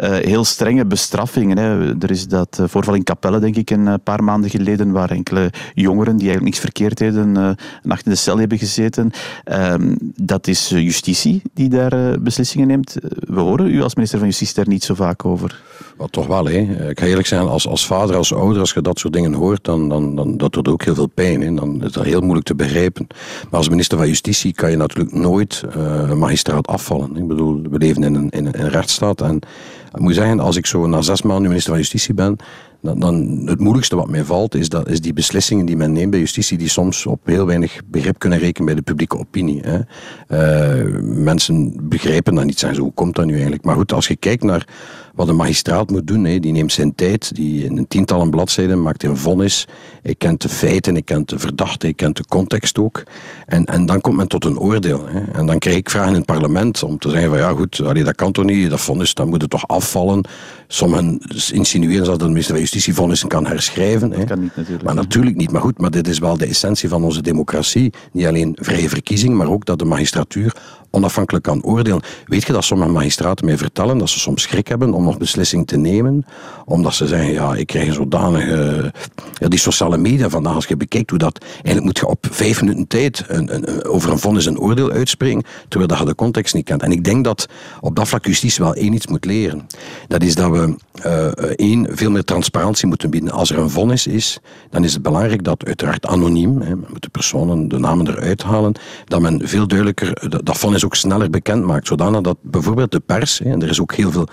heel 0.05 0.45
strenge 0.45 0.87
bestraffingen. 0.87 1.59
Hè. 1.59 1.99
Er 1.99 2.11
is 2.11 2.29
dat 2.29 2.63
voorval 2.65 2.95
in 2.95 3.03
Capelle, 3.03 3.39
denk 3.39 3.57
ik, 3.57 3.71
een 3.71 4.01
paar 4.03 4.25
maanden 4.25 4.51
geleden, 4.51 4.93
waar 4.93 5.11
enkele 5.11 5.51
jongeren 5.75 6.17
die 6.17 6.29
eigenlijk 6.29 6.45
niks 6.45 6.59
verkeerd 6.59 6.99
deden, 6.99 7.37
een 7.37 7.57
nacht 7.83 8.05
in 8.05 8.11
de 8.11 8.17
cel 8.17 8.39
hebben 8.39 8.59
gezeten. 8.59 9.11
Ehm, 9.45 9.95
dat 10.17 10.47
is 10.47 10.69
justitie 10.69 11.43
die 11.55 11.69
daar 11.69 12.21
beslissingen 12.21 12.67
neemt. 12.67 12.97
We 13.19 13.41
horen 13.41 13.67
u 13.67 13.83
als 13.83 13.95
minister 13.95 14.19
van 14.19 14.29
Justitie 14.29 14.55
daar 14.55 14.69
niet 14.69 14.85
zo 14.85 14.95
vaak 14.95 15.25
over. 15.25 15.63
Wat 15.97 16.13
toch 16.13 16.27
wel, 16.27 16.45
hè. 16.45 16.89
Ik 16.91 17.01
ga 17.01 17.07
eerlijk 17.07 17.27
zijn, 17.27 17.47
als, 17.47 17.69
als 17.69 17.87
vader, 17.87 18.17
als 18.17 18.35
ouder, 18.35 18.61
als 18.61 18.73
je 18.73 18.83
dat 18.83 18.99
soort 18.99 19.13
dingen 19.13 19.33
hoort, 19.33 19.65
dan, 19.65 19.89
dan, 19.89 20.17
dan 20.17 20.37
dat 20.37 20.53
doet 20.53 20.69
ook 20.69 20.85
heel 20.85 20.95
veel 20.95 21.07
pijn. 21.07 21.24
Dan 21.33 21.85
is 21.85 21.93
dat 21.93 22.05
heel 22.05 22.21
moeilijk 22.21 22.47
te 22.47 22.55
begrijpen. 22.55 23.07
Maar 23.51 23.59
als 23.59 23.69
minister 23.69 23.99
van 23.99 24.07
Justitie 24.07 24.53
kan 24.53 24.71
je 24.71 24.77
natuurlijk 24.77 25.15
nooit 25.15 25.65
uh, 25.77 26.13
magistraat 26.13 26.67
afvallen. 26.67 27.17
Ik 27.17 27.27
bedoel, 27.27 27.63
we 27.71 27.79
leven 27.79 28.03
in 28.03 28.15
een, 28.15 28.31
in 28.31 28.47
een 28.47 28.69
rechtsstaat. 28.69 29.21
En 29.21 29.37
ik 29.95 30.01
moet 30.01 30.15
zeggen, 30.15 30.41
als 30.41 30.57
ik 30.57 30.67
zo 30.67 30.87
na 30.87 31.03
zes 31.03 31.23
maanden 31.23 31.49
minister 31.49 31.71
van 31.71 31.81
Justitie 31.81 32.15
ben, 32.15 32.37
dan, 32.85 32.99
dan, 32.99 33.43
het 33.45 33.61
moeilijkste 33.61 33.97
wat 33.97 34.09
mij 34.09 34.25
valt, 34.25 34.55
is, 34.55 34.69
dat, 34.69 34.89
is 34.89 35.01
die 35.01 35.13
beslissingen 35.13 35.67
die 35.67 35.77
men 35.77 35.93
neemt 35.93 36.11
bij 36.11 36.21
justitie, 36.21 36.59
die 36.59 36.69
soms 36.69 37.07
op 37.07 37.21
heel 37.25 37.47
weinig 37.47 37.81
begrip 37.87 38.19
kunnen 38.19 38.39
rekenen 38.39 38.67
bij 38.67 38.75
de 38.75 38.83
publieke 38.83 39.19
opinie. 39.19 39.63
Hè. 39.63 39.79
Uh, 40.29 41.01
mensen 41.03 41.75
begrijpen 41.89 42.35
dat 42.35 42.45
niet, 42.45 42.59
zeggen 42.59 42.79
ze, 42.79 42.85
hoe 42.85 42.95
komt 42.95 43.15
dat 43.15 43.25
nu 43.25 43.33
eigenlijk? 43.33 43.65
Maar 43.65 43.77
goed, 43.77 43.93
als 43.93 44.09
je 44.09 44.17
kijkt 44.17 44.43
naar 44.43 44.67
wat 45.15 45.29
een 45.29 45.37
magistraat 45.37 45.91
moet 45.91 46.07
doen, 46.07 46.25
hè, 46.25 46.39
die 46.39 46.53
neemt 46.53 46.73
zijn 46.73 46.95
tijd, 46.95 47.35
die 47.35 47.65
in 47.65 47.77
een 47.77 47.89
tientallen 47.89 48.31
bladzijden 48.31 48.83
maakt 48.83 49.03
een 49.03 49.17
vonnis, 49.17 49.67
hij 50.03 50.15
kent 50.15 50.43
de 50.43 50.49
feiten, 50.49 50.93
hij 50.93 51.03
kent 51.03 51.29
de 51.29 51.39
verdachte, 51.39 51.87
hij 51.87 51.95
kent 51.95 52.17
de 52.17 52.25
context 52.29 52.79
ook. 52.79 53.03
En, 53.47 53.65
en 53.65 53.87
dan 53.87 54.01
komt 54.01 54.17
men 54.17 54.29
tot 54.29 54.45
een 54.45 54.59
oordeel. 54.59 55.07
Hè. 55.07 55.21
En 55.33 55.47
dan 55.47 55.59
krijg 55.59 55.77
ik 55.77 55.91
vragen 55.91 56.09
in 56.09 56.15
het 56.15 56.27
parlement 56.27 56.83
om 56.83 56.99
te 56.99 57.11
zeggen 57.11 57.29
van 57.29 57.39
ja 57.39 57.49
goed, 57.49 57.81
allee, 57.81 58.05
dat 58.05 58.15
kan 58.15 58.33
toch 58.33 58.45
niet, 58.45 58.71
dat 58.71 58.81
vonnis, 58.81 59.15
dat 59.15 59.27
moet 59.27 59.41
het 59.41 59.51
toch 59.51 59.69
afvallen. 59.69 60.25
Sommigen 60.67 61.21
insinueren 61.53 62.05
dat 62.05 62.19
de 62.19 62.27
minister 62.27 62.53
van 62.53 62.61
Justitie 62.61 62.95
vonnissen 62.95 63.29
kan 63.29 63.47
herschrijven. 63.47 64.11
Dat 64.11 64.25
kan 64.25 64.41
niet 64.41 64.57
natuurlijk. 64.57 64.85
Maar 64.85 64.95
natuurlijk 64.95 65.37
niet. 65.37 65.51
Maar 65.51 65.61
goed, 65.61 65.79
maar 65.79 65.91
dit 65.91 66.09
is 66.09 66.19
wel 66.19 66.37
de 66.37 66.47
essentie 66.47 66.89
van 66.89 67.05
onze 67.05 67.23
democratie. 67.23 67.93
Niet 68.13 68.27
alleen 68.27 68.57
vrije 68.61 68.89
verkiezing, 68.89 69.35
maar 69.35 69.49
ook 69.49 69.65
dat 69.65 69.79
de 69.79 69.85
magistratuur 69.85 70.57
onafhankelijk 70.91 71.45
kan 71.45 71.63
oordelen. 71.63 72.03
Weet 72.27 72.47
je 72.47 72.53
dat 72.53 72.65
sommige 72.65 72.91
magistraten 72.91 73.45
mij 73.45 73.59
vertellen 73.59 73.99
dat 73.99 74.09
ze 74.09 74.19
soms 74.19 74.43
schrik 74.43 74.69
hebben 74.69 74.93
om 74.93 75.04
nog 75.05 75.19
beslissing 75.19 75.67
te 75.67 75.77
nemen, 75.77 76.27
omdat 76.65 76.95
ze 76.95 77.07
zeggen, 77.07 77.33
ja, 77.33 77.55
ik 77.55 77.67
krijg 77.67 77.87
een 77.87 77.95
zodanige... 77.95 78.93
Ja, 79.39 79.49
die 79.49 79.59
sociale 79.59 79.97
media 79.97 80.29
vandaag, 80.29 80.55
als 80.55 80.67
je 80.67 80.77
bekijkt 80.77 81.11
hoe 81.11 81.19
dat... 81.19 81.45
Eigenlijk 81.53 81.85
moet 81.85 81.99
je 81.99 82.07
op 82.07 82.27
vijf 82.31 82.61
minuten 82.61 82.87
tijd 82.87 83.25
een, 83.27 83.55
een, 83.55 83.85
over 83.85 84.11
een 84.11 84.19
vonnis 84.19 84.47
een 84.47 84.59
oordeel 84.59 84.91
uitspringen, 84.91 85.45
terwijl 85.69 85.91
dat 85.91 85.99
je 85.99 86.05
de 86.05 86.15
context 86.15 86.55
niet 86.55 86.65
kent. 86.65 86.83
En 86.83 86.93
ik 86.93 87.05
denk 87.05 87.25
dat 87.25 87.49
op 87.81 87.97
dat 87.97 88.09
vlak 88.09 88.27
justitie 88.27 88.65
wel 88.65 88.75
één 88.75 88.93
iets 88.93 89.07
moet 89.07 89.25
leren. 89.25 89.67
Dat 90.09 90.23
is 90.23 90.35
dat 90.35 90.51
we 90.51 90.75
uh, 91.07 91.27
één, 91.57 91.87
veel 91.91 92.11
meer 92.11 92.25
transparantie 92.25 92.87
moeten 92.87 93.11
bieden. 93.11 93.31
Als 93.31 93.51
er 93.51 93.59
een 93.59 93.71
vonnis 93.71 94.07
is, 94.07 94.39
dan 94.71 94.85
is 94.85 94.93
het 94.93 95.03
belangrijk 95.03 95.45
dat 95.45 95.65
uiteraard 95.65 96.07
anoniem, 96.07 96.61
hè, 96.61 96.75
de 96.99 97.09
personen 97.09 97.69
de 97.69 97.79
namen 97.79 98.09
eruit 98.09 98.43
halen, 98.43 98.73
dat 99.05 99.21
men 99.21 99.49
veel 99.49 99.67
duidelijker 99.67 100.43
dat 100.45 100.59
vonnis 100.59 100.85
ook 100.85 100.95
sneller 100.95 101.31
bekend 101.31 101.65
maakt. 101.65 101.87
Zodanig 101.87 102.21
dat 102.21 102.37
bijvoorbeeld 102.41 102.93
de 102.93 103.01
pers, 103.01 103.39
hè, 103.39 103.51
en 103.51 103.63
er 103.63 103.69
is 103.69 103.81
ook 103.81 103.95
heel 103.95 104.11
veel 104.11 104.29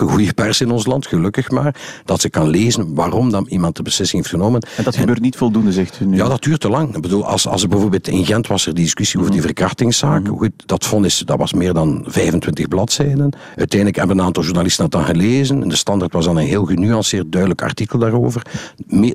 redelijke, 0.00 0.32
goede 0.34 0.34
pers 0.34 0.60
in 0.60 0.70
ons 0.70 0.86
land, 0.86 1.06
gelukkig 1.06 1.50
maar, 1.50 1.74
dat 2.04 2.20
ze 2.20 2.30
kan 2.30 2.48
lezen 2.48 2.94
waarom 2.94 3.30
dan 3.30 3.46
iemand 3.48 3.76
de 3.76 3.82
beslissing 3.82 4.22
heeft 4.22 4.34
genomen. 4.34 4.60
En 4.76 4.84
dat 4.84 4.96
gebeurt 4.96 5.20
niet 5.20 5.36
voldoende, 5.36 5.72
zegt 5.72 6.00
u 6.00 6.04
nu? 6.04 6.16
Ja, 6.16 6.28
dat 6.28 6.42
duurt 6.42 6.60
te 6.60 6.68
lang. 6.68 6.96
Ik 6.96 7.02
bedoel, 7.02 7.26
als, 7.26 7.46
als 7.46 7.62
er 7.62 7.68
bijvoorbeeld 7.68 8.08
in 8.08 8.24
Gent 8.24 8.46
was 8.46 8.66
er 8.66 8.74
die 8.74 8.84
discussie 8.84 9.18
over 9.18 9.30
die 9.30 9.40
mhm. 9.40 9.48
verkrachtingszaak. 9.48 10.20
Mm 10.20 10.38
-hmm. 10.38 10.50
dat 10.66 10.86
vonnis, 10.86 11.18
dat 11.18 11.38
was 11.38 11.52
meer 11.52 11.72
dan 11.72 12.04
25 12.06 12.68
bladzijden. 12.68 13.32
Uiteindelijk 13.56 13.98
hebben 13.98 14.18
een 14.18 14.24
aantal 14.24 14.42
journalisten 14.42 14.90
dat 14.90 14.92
dan 14.92 15.04
gelezen. 15.04 15.62
En 15.62 15.68
de 15.68 15.76
standaard 15.76 16.12
was 16.12 16.24
dan 16.24 16.36
een 16.36 16.46
heel 16.46 16.64
genuanceerd, 16.64 17.32
duidelijk 17.32 17.62
artikel 17.62 17.98
daarover. 17.98 18.42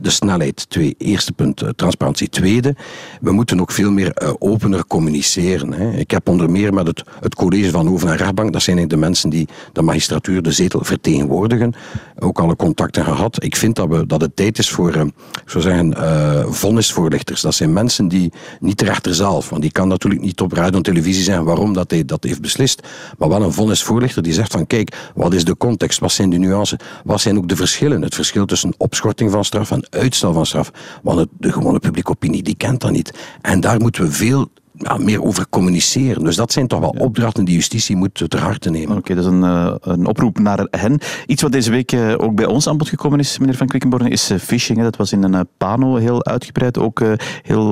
De 0.01 0.09
snelheid, 0.09 0.69
twee. 0.69 0.95
Eerste 0.97 1.33
punt, 1.33 1.61
eh, 1.61 1.69
transparantie. 1.69 2.29
Tweede, 2.29 2.75
we 3.21 3.31
moeten 3.31 3.61
ook 3.61 3.71
veel 3.71 3.91
meer 3.91 4.21
uh, 4.23 4.29
opener 4.39 4.85
communiceren. 4.87 5.73
Hè. 5.73 5.91
Ik 5.91 6.11
heb 6.11 6.29
onder 6.29 6.49
meer 6.49 6.73
met 6.73 6.87
het, 6.87 7.03
het 7.19 7.35
college 7.35 7.69
van 7.69 7.87
Hoven 7.87 8.09
en 8.09 8.17
Rechtbank, 8.17 8.53
dat 8.53 8.61
zijn 8.61 8.87
de 8.87 8.97
mensen 8.97 9.29
die 9.29 9.47
de 9.73 9.81
magistratuur, 9.81 10.41
de 10.41 10.51
zetel 10.51 10.75
vertegenwoordigen. 10.82 11.74
Ook 12.20 12.39
alle 12.39 12.55
contacten 12.55 13.03
gehad. 13.03 13.44
Ik 13.44 13.55
vind 13.55 13.75
dat, 13.75 13.88
we, 13.88 14.05
dat 14.05 14.22
het 14.22 14.36
tijd 14.36 14.58
is 14.58 14.70
voor, 14.70 14.96
uh, 14.96 15.01
ik 15.44 15.50
zou 15.50 15.63
zeggen, 15.63 15.91
uh, 15.98 16.46
vonnisvoorlichters. 16.48 17.41
Dat 17.41 17.55
zijn 17.55 17.74
mensen 17.74 18.08
die, 18.08 18.32
niet 18.60 18.79
de 18.79 18.86
rechter 18.86 19.15
zelf, 19.15 19.50
want 19.50 19.62
die 19.62 19.72
kan 19.72 19.88
natuurlijk 19.88 20.22
niet 20.22 20.41
op 20.41 20.51
radio 20.51 20.77
en 20.77 20.84
televisie 20.84 21.24
zeggen 21.24 21.44
waarom 21.44 21.74
dat 21.74 21.91
hij 21.91 22.05
dat 22.05 22.24
heeft 22.24 22.41
beslist, 22.41 22.88
maar 23.17 23.29
wel 23.29 23.41
een 23.41 23.53
vonnisvoorlichter 23.53 24.24
die 24.24 24.34
zegt 24.34 24.51
van 24.51 24.67
kijk, 24.67 25.12
wat 25.15 25.34
is 25.34 25.46
de 25.46 25.58
context, 25.58 26.00
wat 26.00 26.12
zijn 26.12 26.29
de 26.29 26.38
nuances, 26.38 26.79
wat 27.03 27.22
zijn 27.22 27.38
ook 27.38 27.48
de 27.48 27.55
verschillen, 27.55 28.01
het 28.01 28.15
verschil 28.15 28.46
tussen 28.46 28.74
opschorting 28.77 29.32
van 29.32 29.46
straf 29.46 29.72
en 29.72 29.88
uitstel 29.89 30.34
van 30.34 30.46
straf. 30.46 30.72
Want 31.03 31.20
het, 31.20 31.29
de 31.38 31.51
gewone 31.51 31.79
publieke 31.79 32.12
opinie 32.12 32.44
die 32.44 32.55
kent 32.55 32.82
dat 32.82 32.91
niet. 32.91 33.13
En 33.41 33.60
daar 33.60 33.79
moeten 33.79 34.03
we 34.03 34.12
veel 34.12 34.50
ja, 34.77 34.98
meer 34.98 35.24
over 35.24 35.46
communiceren. 35.50 36.24
Dus 36.24 36.36
dat 36.36 36.51
zijn 36.51 36.67
toch 36.67 36.79
wel 36.79 36.96
opdrachten 36.98 37.46
die 37.46 37.55
justitie 37.55 37.96
moet 37.96 38.29
ter 38.29 38.39
harte 38.39 38.70
nemen. 38.70 38.98
Oké, 38.98 39.15
dat 39.15 39.24
is 39.24 39.32
een, 39.32 39.44
uh, 39.44 39.75
een 39.82 40.05
oproep 40.05 40.39
naar 40.39 40.67
hen. 40.70 41.00
Iets 41.27 41.41
wat 41.41 41.51
deze 41.51 41.72
week 41.72 41.91
uh, 41.91 42.13
ook 42.17 42.36
bij 42.36 42.46
ons 42.46 42.67
aan 42.67 42.77
bod 42.77 42.89
gekomen 42.89 43.20
is, 43.20 43.39
meneer 43.39 43.55
Van 43.55 43.67
Quickenborne, 43.67 44.10
is 44.10 44.32
uh, 44.32 44.38
phishing. 44.38 44.82
Dat 44.82 44.96
was 44.96 45.12
in 45.12 45.24
een 45.24 45.48
pano 45.58 45.96
heel 45.96 46.25
uitgebreid, 46.25 46.77
ook 46.77 47.03
heel 47.41 47.72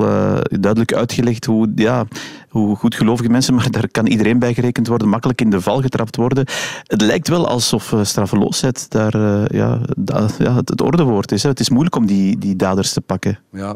duidelijk 0.49 0.93
uitgelegd 0.93 1.45
hoe, 1.45 1.71
ja, 1.75 2.05
hoe 2.53 2.75
goedgelovige 2.75 3.29
mensen, 3.29 3.53
maar 3.53 3.71
daar 3.71 3.87
kan 3.91 4.07
iedereen 4.07 4.39
bij 4.39 4.53
gerekend 4.53 4.87
worden, 4.87 5.09
makkelijk 5.09 5.41
in 5.41 5.49
de 5.49 5.61
val 5.61 5.81
getrapt 5.81 6.15
worden. 6.15 6.45
Het 6.83 7.01
lijkt 7.01 7.27
wel 7.27 7.47
alsof 7.47 7.95
straffeloosheid 8.01 8.91
daar 8.91 9.17
ja, 9.55 9.81
da, 9.97 10.27
ja, 10.37 10.55
het, 10.55 10.81
ordewoord 10.81 11.31
is. 11.31 11.43
Hè. 11.43 11.49
Het 11.49 11.59
is 11.59 11.69
moeilijk 11.69 11.95
om 11.95 12.05
die, 12.05 12.37
die 12.37 12.55
daders 12.55 12.93
te 12.93 13.01
pakken. 13.01 13.39
Ja, 13.51 13.75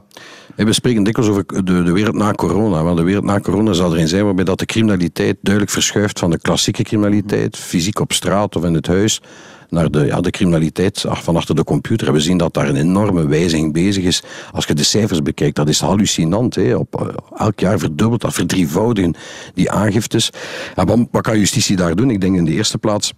we 0.56 0.74
spreken 0.74 1.04
dikwijls 1.04 1.32
over 1.32 1.46
de, 1.46 1.84
de 1.84 1.92
wereld 1.92 2.16
na 2.16 2.32
corona, 2.32 2.84
want 2.84 2.98
de 2.98 3.04
wereld 3.04 3.24
na 3.24 3.40
corona 3.40 3.74
zal 3.74 3.94
erin 3.94 4.08
zijn 4.08 4.26
waarbij 4.26 4.46
dat 4.46 4.60
de 4.60 4.66
criminaliteit 4.66 5.38
duidelijk 5.42 5.74
verschuift 5.74 6.20
van 6.20 6.30
de 6.30 6.40
klassieke 6.40 6.84
criminaliteit, 6.84 7.58
fysiek 7.58 8.00
op 8.00 8.14
straat 8.14 8.56
of 8.56 8.64
in 8.64 8.74
het 8.74 8.88
huis, 8.88 9.22
naar 9.70 9.92
de, 9.92 10.06
ja, 10.06 10.22
de 10.22 10.32
criminaliteit 10.32 11.06
van 11.08 11.36
achter 11.36 11.56
de 11.56 11.64
computer. 11.64 12.14
We 12.14 12.20
zien 12.20 12.38
dat 12.38 12.54
daar 12.54 12.70
een 12.70 12.76
enorme 12.76 13.28
wijziging 13.28 13.74
bezig 13.74 14.04
is. 14.04 14.24
Als 14.52 14.66
je 14.66 14.74
de 14.74 14.84
cijfers 14.84 15.22
bekijkt, 15.22 15.56
dat 15.56 15.70
is 15.70 15.80
hallucinant. 15.80 16.56
Hè. 16.56 16.76
Op, 16.76 17.02
eh, 17.02 17.08
elk 17.38 17.60
jaar 17.60 17.80
verdubbelt 17.80 18.22
dat, 18.22 18.34
verdrievoudigen 18.34 19.16
die 19.54 19.72
aangiftes. 19.72 20.30
En 20.76 21.08
wat 21.12 21.22
kan 21.22 21.40
justitie 21.40 21.76
daar 21.76 21.96
doen? 21.96 22.10
Ik 22.10 22.22
denk 22.22 22.36
in 22.36 22.46
de 22.46 22.52
eerste 22.52 22.78
plaats 22.78 23.14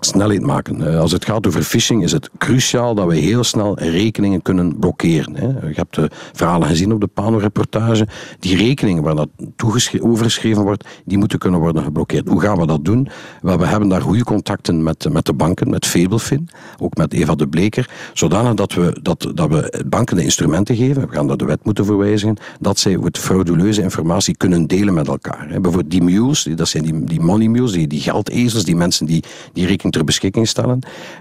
snelheid 0.00 0.42
maken. 0.42 0.92
Eh, 0.92 1.00
als 1.00 1.12
het 1.12 1.24
gaat 1.24 1.46
over 1.46 1.62
phishing 1.62 2.02
is 2.02 2.12
het 2.12 2.30
cruciaal 2.38 2.94
dat 2.94 3.06
we 3.06 3.16
heel 3.16 3.44
snel 3.44 3.78
rekeningen 3.78 4.42
kunnen 4.42 4.78
blokkeren. 4.78 5.34
Je 5.68 5.74
hebt 5.74 5.94
de 5.94 6.10
verhalen 6.32 6.68
gezien 6.68 6.92
op 6.92 7.00
de 7.00 7.06
Pano-reportage. 7.06 8.08
Die 8.38 8.56
rekeningen 8.56 9.02
waar 9.02 9.14
dat 9.14 9.28
overgeschreven 10.00 10.62
wordt, 10.62 10.84
die 11.04 11.18
moeten 11.18 11.38
kunnen 11.38 11.60
worden 11.60 11.82
geblokkeerd. 11.82 12.28
Hoe 12.28 12.40
gaan 12.40 12.58
we 12.58 12.66
dat 12.66 12.84
doen? 12.84 13.08
Wel, 13.42 13.58
we 13.58 13.66
hebben 13.66 13.88
daar 13.88 14.02
goede 14.02 14.24
contacten 14.24 14.82
met, 14.82 15.12
met 15.12 15.26
de 15.26 15.32
banken, 15.32 15.70
met 15.70 15.86
Fabelfin, 15.86 16.48
ook 16.78 16.96
met 16.96 17.12
Eva 17.12 17.34
de 17.34 17.48
Bleker, 17.48 17.90
zodanig 18.12 18.54
dat 18.54 18.74
we, 18.74 18.98
dat, 19.02 19.30
dat 19.34 19.48
we 19.48 19.84
banken 19.86 20.16
de 20.16 20.22
instrumenten 20.22 20.76
geven, 20.76 21.08
we 21.08 21.14
gaan 21.14 21.26
daar 21.26 21.36
de 21.36 21.44
wet 21.44 21.64
moeten 21.64 21.84
verwijzigen, 21.84 22.36
dat 22.60 22.78
zij 22.78 22.98
het 23.02 23.18
frauduleuze 23.18 23.82
informatie 23.82 24.36
kunnen 24.36 24.66
delen 24.66 24.94
met 24.94 25.08
elkaar. 25.08 25.46
Bijvoorbeeld 25.48 25.90
die 25.90 26.02
mules, 26.02 26.48
dat 26.54 26.68
zijn 26.68 26.82
die, 26.82 27.04
die 27.04 27.20
money 27.20 27.48
mules, 27.48 27.72
die, 27.72 27.86
die 27.86 28.00
geldezels, 28.00 28.64
die 28.64 28.76
mensen 28.76 29.06
die 29.06 29.24
die 29.52 29.66
rekening 29.90 29.92
ter 29.92 30.04
beschikking 30.04 30.48
stellen. 30.48 30.80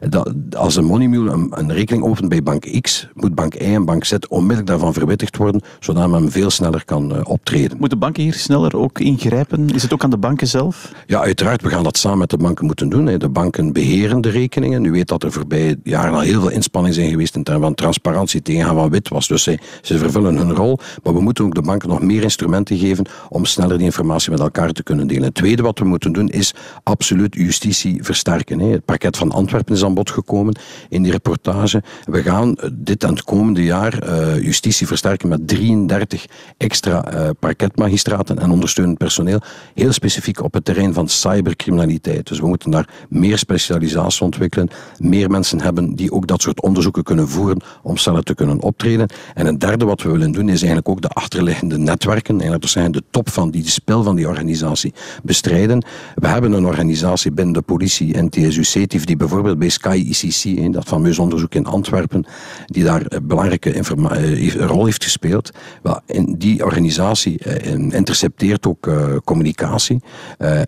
Dat, 0.09 0.55
als 0.55 0.75
een 0.75 0.85
money 0.85 1.07
mule 1.07 1.31
een, 1.31 1.51
een, 1.51 1.73
rekening 1.73 2.03
opent 2.03 2.29
bij 2.29 2.43
bank 2.43 2.81
X, 2.81 3.07
moet 3.13 3.35
bank 3.35 3.53
Y 3.55 3.57
en 3.57 3.85
bank 3.85 4.03
Z 4.03 4.13
onmiddellijk 4.29 4.67
daarvan 4.67 4.93
verwittigd 4.93 5.37
worden, 5.37 5.61
zodat 5.79 6.09
men 6.09 6.31
veel 6.31 6.49
sneller 6.49 6.85
kan 6.85 7.15
uh, 7.15 7.21
optreden. 7.23 7.77
Moeten 7.79 7.99
banken 7.99 8.23
hier 8.23 8.33
sneller 8.33 8.75
ook 8.75 8.99
ingrijpen? 8.99 9.69
Is 9.69 9.81
het 9.81 9.93
ook 9.93 10.03
aan 10.03 10.09
de 10.09 10.17
banken 10.17 10.47
zelf? 10.47 10.91
Ja, 11.05 11.21
uiteraard. 11.21 11.61
We 11.61 11.69
gaan 11.69 11.83
dat 11.83 11.97
samen 11.97 12.17
met 12.17 12.29
de 12.29 12.37
banken 12.37 12.65
moeten 12.65 12.89
doen. 12.89 13.05
Hè. 13.05 13.17
De 13.17 13.29
banken 13.29 13.73
beheren 13.73 14.21
de 14.21 14.29
rekeningen. 14.29 14.85
U 14.85 14.91
weet 14.91 15.07
dat 15.07 15.23
er 15.23 15.31
voorbij 15.31 15.75
jaren 15.83 16.13
al 16.13 16.19
heel 16.19 16.39
veel 16.39 16.49
inspanningen 16.49 16.95
zijn 16.95 17.09
geweest 17.09 17.35
in 17.35 17.43
termen 17.43 17.63
van 17.63 17.75
transparantie 17.75 18.41
tegengaan 18.41 18.75
van 18.75 18.89
witwas. 18.89 19.27
Dus 19.27 19.43
zij, 19.43 19.59
ze 19.81 19.97
vervullen 19.97 20.35
hun 20.35 20.53
rol. 20.53 20.79
Maar 21.03 21.13
we 21.13 21.21
moeten 21.21 21.45
ook 21.45 21.55
de 21.55 21.61
banken 21.61 21.89
nog 21.89 22.01
meer 22.01 22.23
instrumenten 22.23 22.77
geven 22.77 23.05
om 23.29 23.45
sneller 23.45 23.77
die 23.77 23.85
informatie 23.85 24.31
met 24.31 24.39
elkaar 24.39 24.71
te 24.71 24.83
kunnen 24.83 25.07
delen. 25.07 25.23
Het 25.23 25.35
tweede 25.35 25.61
wat 25.61 25.79
we 25.79 25.85
moeten 25.85 26.11
doen 26.11 26.29
is 26.29 26.53
absoluut 26.83 27.35
justitie 27.35 28.03
versterken. 28.03 28.58
Het 28.67 28.85
parket 28.85 29.17
van 29.17 29.31
Antwerpen 29.31 29.75
is 29.75 29.83
aan 29.83 29.93
bod 29.93 30.11
gekomen 30.11 30.55
in 30.89 31.03
die 31.03 31.11
reportage. 31.11 31.83
We 32.03 32.21
gaan 32.21 32.55
eh, 32.55 32.69
dit 32.73 33.03
en 33.03 33.09
het 33.09 33.23
komende 33.23 33.63
jaar 33.63 34.03
uh, 34.03 34.43
justitie 34.43 34.87
versterken 34.87 35.29
met 35.29 35.47
33 35.47 36.25
extra 36.57 37.13
uh, 37.13 37.29
parketmagistraten 37.39 38.39
en 38.39 38.51
ondersteunend 38.51 38.97
personeel. 38.97 39.39
Heel 39.73 39.91
specifiek 39.91 40.43
op 40.43 40.53
het 40.53 40.65
terrein 40.65 40.93
van 40.93 41.07
cybercriminaliteit. 41.07 42.27
Dus 42.27 42.39
we 42.39 42.47
moeten 42.47 42.71
daar 42.71 42.89
meer 43.09 43.37
specialisatie 43.37 44.25
ontwikkelen. 44.25 44.69
Meer 44.97 45.29
mensen 45.29 45.61
hebben 45.61 45.95
die 45.95 46.11
ook 46.11 46.27
dat 46.27 46.41
soort 46.41 46.61
onderzoeken 46.61 47.03
kunnen 47.03 47.29
voeren 47.29 47.61
om 47.81 47.97
sneller 47.97 48.23
te 48.23 48.35
kunnen 48.35 48.61
optreden. 48.61 49.09
En 49.33 49.45
een 49.45 49.59
derde 49.59 49.85
wat 49.85 50.01
we 50.01 50.11
willen 50.11 50.31
doen 50.31 50.49
is 50.49 50.59
eigenlijk 50.59 50.89
ook 50.89 51.01
de 51.01 51.09
achterliggende 51.09 51.77
netwerken, 51.77 52.33
eigenlijk 52.33 52.61
dat 52.61 52.71
zijn 52.71 52.91
de 52.91 53.03
top 53.11 53.29
van 53.29 53.51
die 53.51 53.69
spel 53.69 54.03
van 54.03 54.15
die 54.15 54.27
organisatie 54.27 54.93
bestrijden. 55.23 55.83
We 56.15 56.27
hebben 56.27 56.51
een 56.51 56.65
organisatie 56.65 57.31
binnen 57.31 57.53
de 57.53 57.61
politie, 57.61 58.21
NTS 58.21 58.48
CETIF, 58.51 59.05
die 59.05 59.15
bijvoorbeeld 59.15 59.59
bij 59.59 59.69
Sky 59.69 60.05
ICC, 60.09 60.73
dat 60.73 60.87
fameus 60.87 61.19
onderzoek 61.19 61.55
in 61.55 61.65
Antwerpen, 61.65 62.25
die 62.65 62.83
daar 62.83 63.01
een 63.05 63.27
belangrijke 63.27 63.71
eh, 63.71 64.51
rol 64.53 64.85
heeft 64.85 65.03
gespeeld. 65.03 65.51
Wel, 65.81 65.99
in 66.05 66.35
die 66.37 66.65
organisatie 66.65 67.39
eh, 67.39 67.73
intercepteert 67.73 68.67
ook 68.67 68.89
communicatie. 69.23 70.01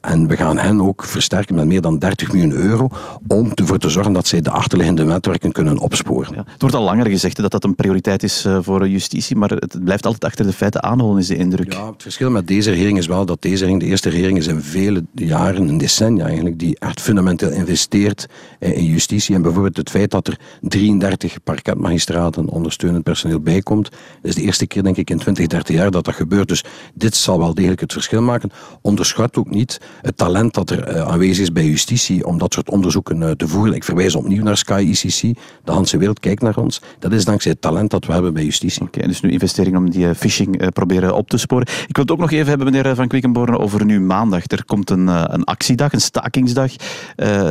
En 0.01 0.27
we 0.27 0.37
gaan 0.37 0.57
hen 0.57 0.81
ook 0.81 1.03
versterken 1.03 1.55
met 1.55 1.65
meer 1.65 1.81
dan 1.81 1.99
30 1.99 2.31
miljoen 2.31 2.51
euro 2.51 2.89
om 3.27 3.51
ervoor 3.55 3.77
te 3.77 3.89
zorgen 3.89 4.13
dat 4.13 4.27
zij 4.27 4.41
de 4.41 4.49
achterliggende 4.49 5.03
netwerken 5.03 5.51
kunnen 5.51 5.77
opsporen. 5.77 6.33
Ja, 6.35 6.43
het 6.47 6.61
wordt 6.61 6.75
al 6.75 6.83
langer 6.83 7.07
gezegd 7.07 7.35
dat 7.35 7.51
dat 7.51 7.63
een 7.63 7.75
prioriteit 7.75 8.23
is 8.23 8.47
voor 8.61 8.87
justitie, 8.87 9.35
maar 9.35 9.49
het 9.49 9.83
blijft 9.83 10.05
altijd 10.05 10.25
achter 10.25 10.45
de 10.45 10.53
feiten 10.53 10.83
aanholen, 10.83 11.19
is 11.19 11.27
de 11.27 11.35
indruk. 11.35 11.73
Ja, 11.73 11.91
het 11.91 12.01
verschil 12.01 12.29
met 12.29 12.47
deze 12.47 12.69
regering 12.69 12.97
is 12.97 13.07
wel 13.07 13.25
dat 13.25 13.41
deze 13.41 13.55
regering 13.57 13.79
de 13.81 13.85
eerste 13.85 14.09
regering 14.09 14.37
is 14.37 14.47
in 14.47 14.61
vele 14.61 15.03
jaren, 15.13 15.67
een 15.67 15.77
decennia 15.77 16.25
eigenlijk, 16.25 16.59
die 16.59 16.75
echt 16.79 17.01
fundamenteel 17.01 17.49
investeert 17.49 17.70
investeert 17.71 18.27
in 18.59 18.85
justitie. 18.85 19.35
En 19.35 19.41
bijvoorbeeld 19.41 19.77
het 19.77 19.89
feit 19.89 20.11
dat 20.11 20.27
er 20.27 20.39
33 20.61 21.43
parketmagistraten 21.43 22.47
ondersteunend 22.47 23.03
personeel 23.03 23.39
bijkomt. 23.39 23.89
Dat 23.89 23.99
is 24.21 24.35
de 24.35 24.41
eerste 24.41 24.67
keer, 24.67 24.83
denk 24.83 24.97
ik, 24.97 25.09
in 25.09 25.17
20, 25.17 25.47
30 25.47 25.75
jaar 25.75 25.91
dat 25.91 26.05
dat 26.05 26.15
gebeurt. 26.15 26.47
Dus 26.47 26.63
dit 26.93 27.15
zal 27.15 27.39
wel 27.39 27.53
degelijk 27.53 27.81
het 27.81 27.93
verschil 27.93 28.21
maken. 28.21 28.51
Onderschat 28.81 29.37
ook 29.37 29.49
niet 29.49 29.81
het 30.01 30.17
talent 30.17 30.53
dat 30.53 30.69
er 30.69 30.95
uh, 30.95 31.01
aanwezig 31.01 31.41
is 31.41 31.51
bij 31.51 31.65
justitie 31.65 32.25
om 32.25 32.37
dat 32.37 32.53
soort 32.53 32.69
onderzoeken 32.69 33.21
uh, 33.21 33.31
te 33.31 33.47
voeren. 33.47 33.73
Ik 33.73 33.83
verwijs 33.83 34.15
opnieuw 34.15 34.43
naar 34.43 34.57
Sky 34.57 34.87
ICC. 34.89 35.37
De 35.63 35.71
Hanse 35.71 35.97
wereld 35.97 36.19
kijkt 36.19 36.41
naar 36.41 36.57
ons. 36.57 36.81
Dat 36.99 37.11
is 37.11 37.25
dankzij 37.25 37.51
het 37.51 37.61
talent 37.61 37.89
dat 37.89 38.05
we 38.05 38.13
hebben 38.13 38.33
bij 38.33 38.43
justitie. 38.43 38.81
Oké, 38.81 39.07
dus 39.07 39.21
nu 39.21 39.31
investering 39.31 39.77
om 39.77 39.89
die 39.89 40.15
phishing 40.15 40.71
proberen 40.73 41.15
op 41.15 41.29
te 41.29 41.37
sporen. 41.37 41.67
Ik 41.87 41.95
wil 41.95 42.03
het 42.03 42.11
ook 42.11 42.19
nog 42.19 42.31
even 42.31 42.47
hebben, 42.47 42.71
meneer 42.71 42.95
Van 42.95 43.07
Quickenborne, 43.07 43.57
over 43.57 43.85
nu 43.85 43.99
maandag. 43.99 44.43
Er 44.45 44.65
komt 44.65 44.89
een, 44.89 45.07
een 45.07 45.43
actiedag, 45.43 45.93
een 45.93 46.01
stakingsdag 46.01 46.71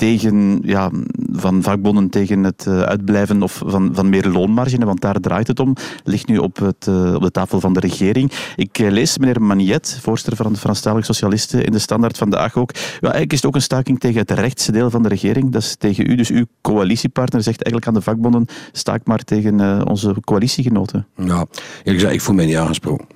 tegen, 0.00 0.60
ja, 0.62 0.90
van 1.32 1.62
vakbonden 1.62 2.08
tegen 2.08 2.44
het 2.44 2.64
uh, 2.68 2.80
uitblijven 2.80 3.42
of 3.42 3.62
van, 3.66 3.90
van 3.92 4.08
meer 4.08 4.28
loonmarge, 4.28 4.84
want 4.84 5.00
daar 5.00 5.20
draait 5.20 5.46
het 5.46 5.60
om, 5.60 5.74
ligt 6.04 6.28
nu 6.28 6.38
op, 6.38 6.56
het, 6.56 6.86
uh, 6.88 7.14
op 7.14 7.22
de 7.22 7.30
tafel 7.30 7.60
van 7.60 7.72
de 7.72 7.80
regering. 7.80 8.32
Ik 8.56 8.78
uh, 8.78 8.90
lees 8.90 9.18
meneer 9.18 9.42
Magnet, 9.42 9.98
voorzitter 10.02 10.36
van 10.36 10.52
de 10.52 10.58
Franstalige 10.58 11.04
Socialisten, 11.04 11.64
in 11.64 11.72
de 11.72 11.78
Standaard 11.78 12.18
vandaag 12.18 12.56
ook. 12.56 12.72
Ja, 12.74 12.82
eigenlijk 13.00 13.32
is 13.32 13.38
het 13.38 13.46
ook 13.46 13.54
een 13.54 13.62
staking 13.62 14.00
tegen 14.00 14.20
het 14.20 14.30
rechtse 14.30 14.72
deel 14.72 14.90
van 14.90 15.02
de 15.02 15.08
regering, 15.08 15.52
dat 15.52 15.62
is 15.62 15.76
tegen 15.76 16.10
u. 16.10 16.14
Dus 16.14 16.30
uw 16.30 16.44
coalitiepartner 16.60 17.42
zegt 17.42 17.62
eigenlijk 17.62 17.86
aan 17.86 17.94
de 17.94 18.10
vakbonden, 18.10 18.46
staak 18.72 19.06
maar 19.06 19.24
tegen 19.24 19.86
onze 19.88 20.14
coalitiegenoten. 20.24 21.06
Ja, 21.16 21.46
ik, 21.82 22.00
ik 22.00 22.20
voel 22.20 22.34
mij 22.34 22.46
niet 22.46 22.56
aangesproken. 22.56 23.06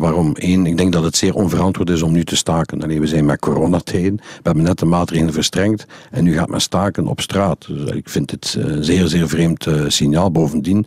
waarom? 0.00 0.30
Eén, 0.34 0.66
ik 0.66 0.76
denk 0.76 0.92
dat 0.92 1.04
het 1.04 1.16
zeer 1.16 1.34
onverantwoord 1.34 1.90
is 1.90 2.02
om 2.02 2.12
nu 2.12 2.24
te 2.24 2.36
staken. 2.36 2.82
Alleen 2.82 3.00
we 3.00 3.06
zijn 3.06 3.24
met 3.24 3.40
coronatijden, 3.40 4.16
we 4.16 4.42
hebben 4.42 4.64
net 4.64 4.78
de 4.78 4.86
maatregelen 4.86 5.32
verstrengd 5.32 5.86
en 6.10 6.25
nu 6.26 6.34
gaat 6.34 6.48
men 6.48 6.60
staken 6.60 7.06
op 7.06 7.20
straat. 7.20 7.66
Dus 7.66 7.90
ik 7.90 8.08
vind 8.08 8.30
het 8.30 8.56
een 8.58 8.84
zeer, 8.84 9.06
zeer 9.06 9.28
vreemd 9.28 9.66
uh, 9.66 9.84
signaal. 9.88 10.30
Bovendien, 10.30 10.86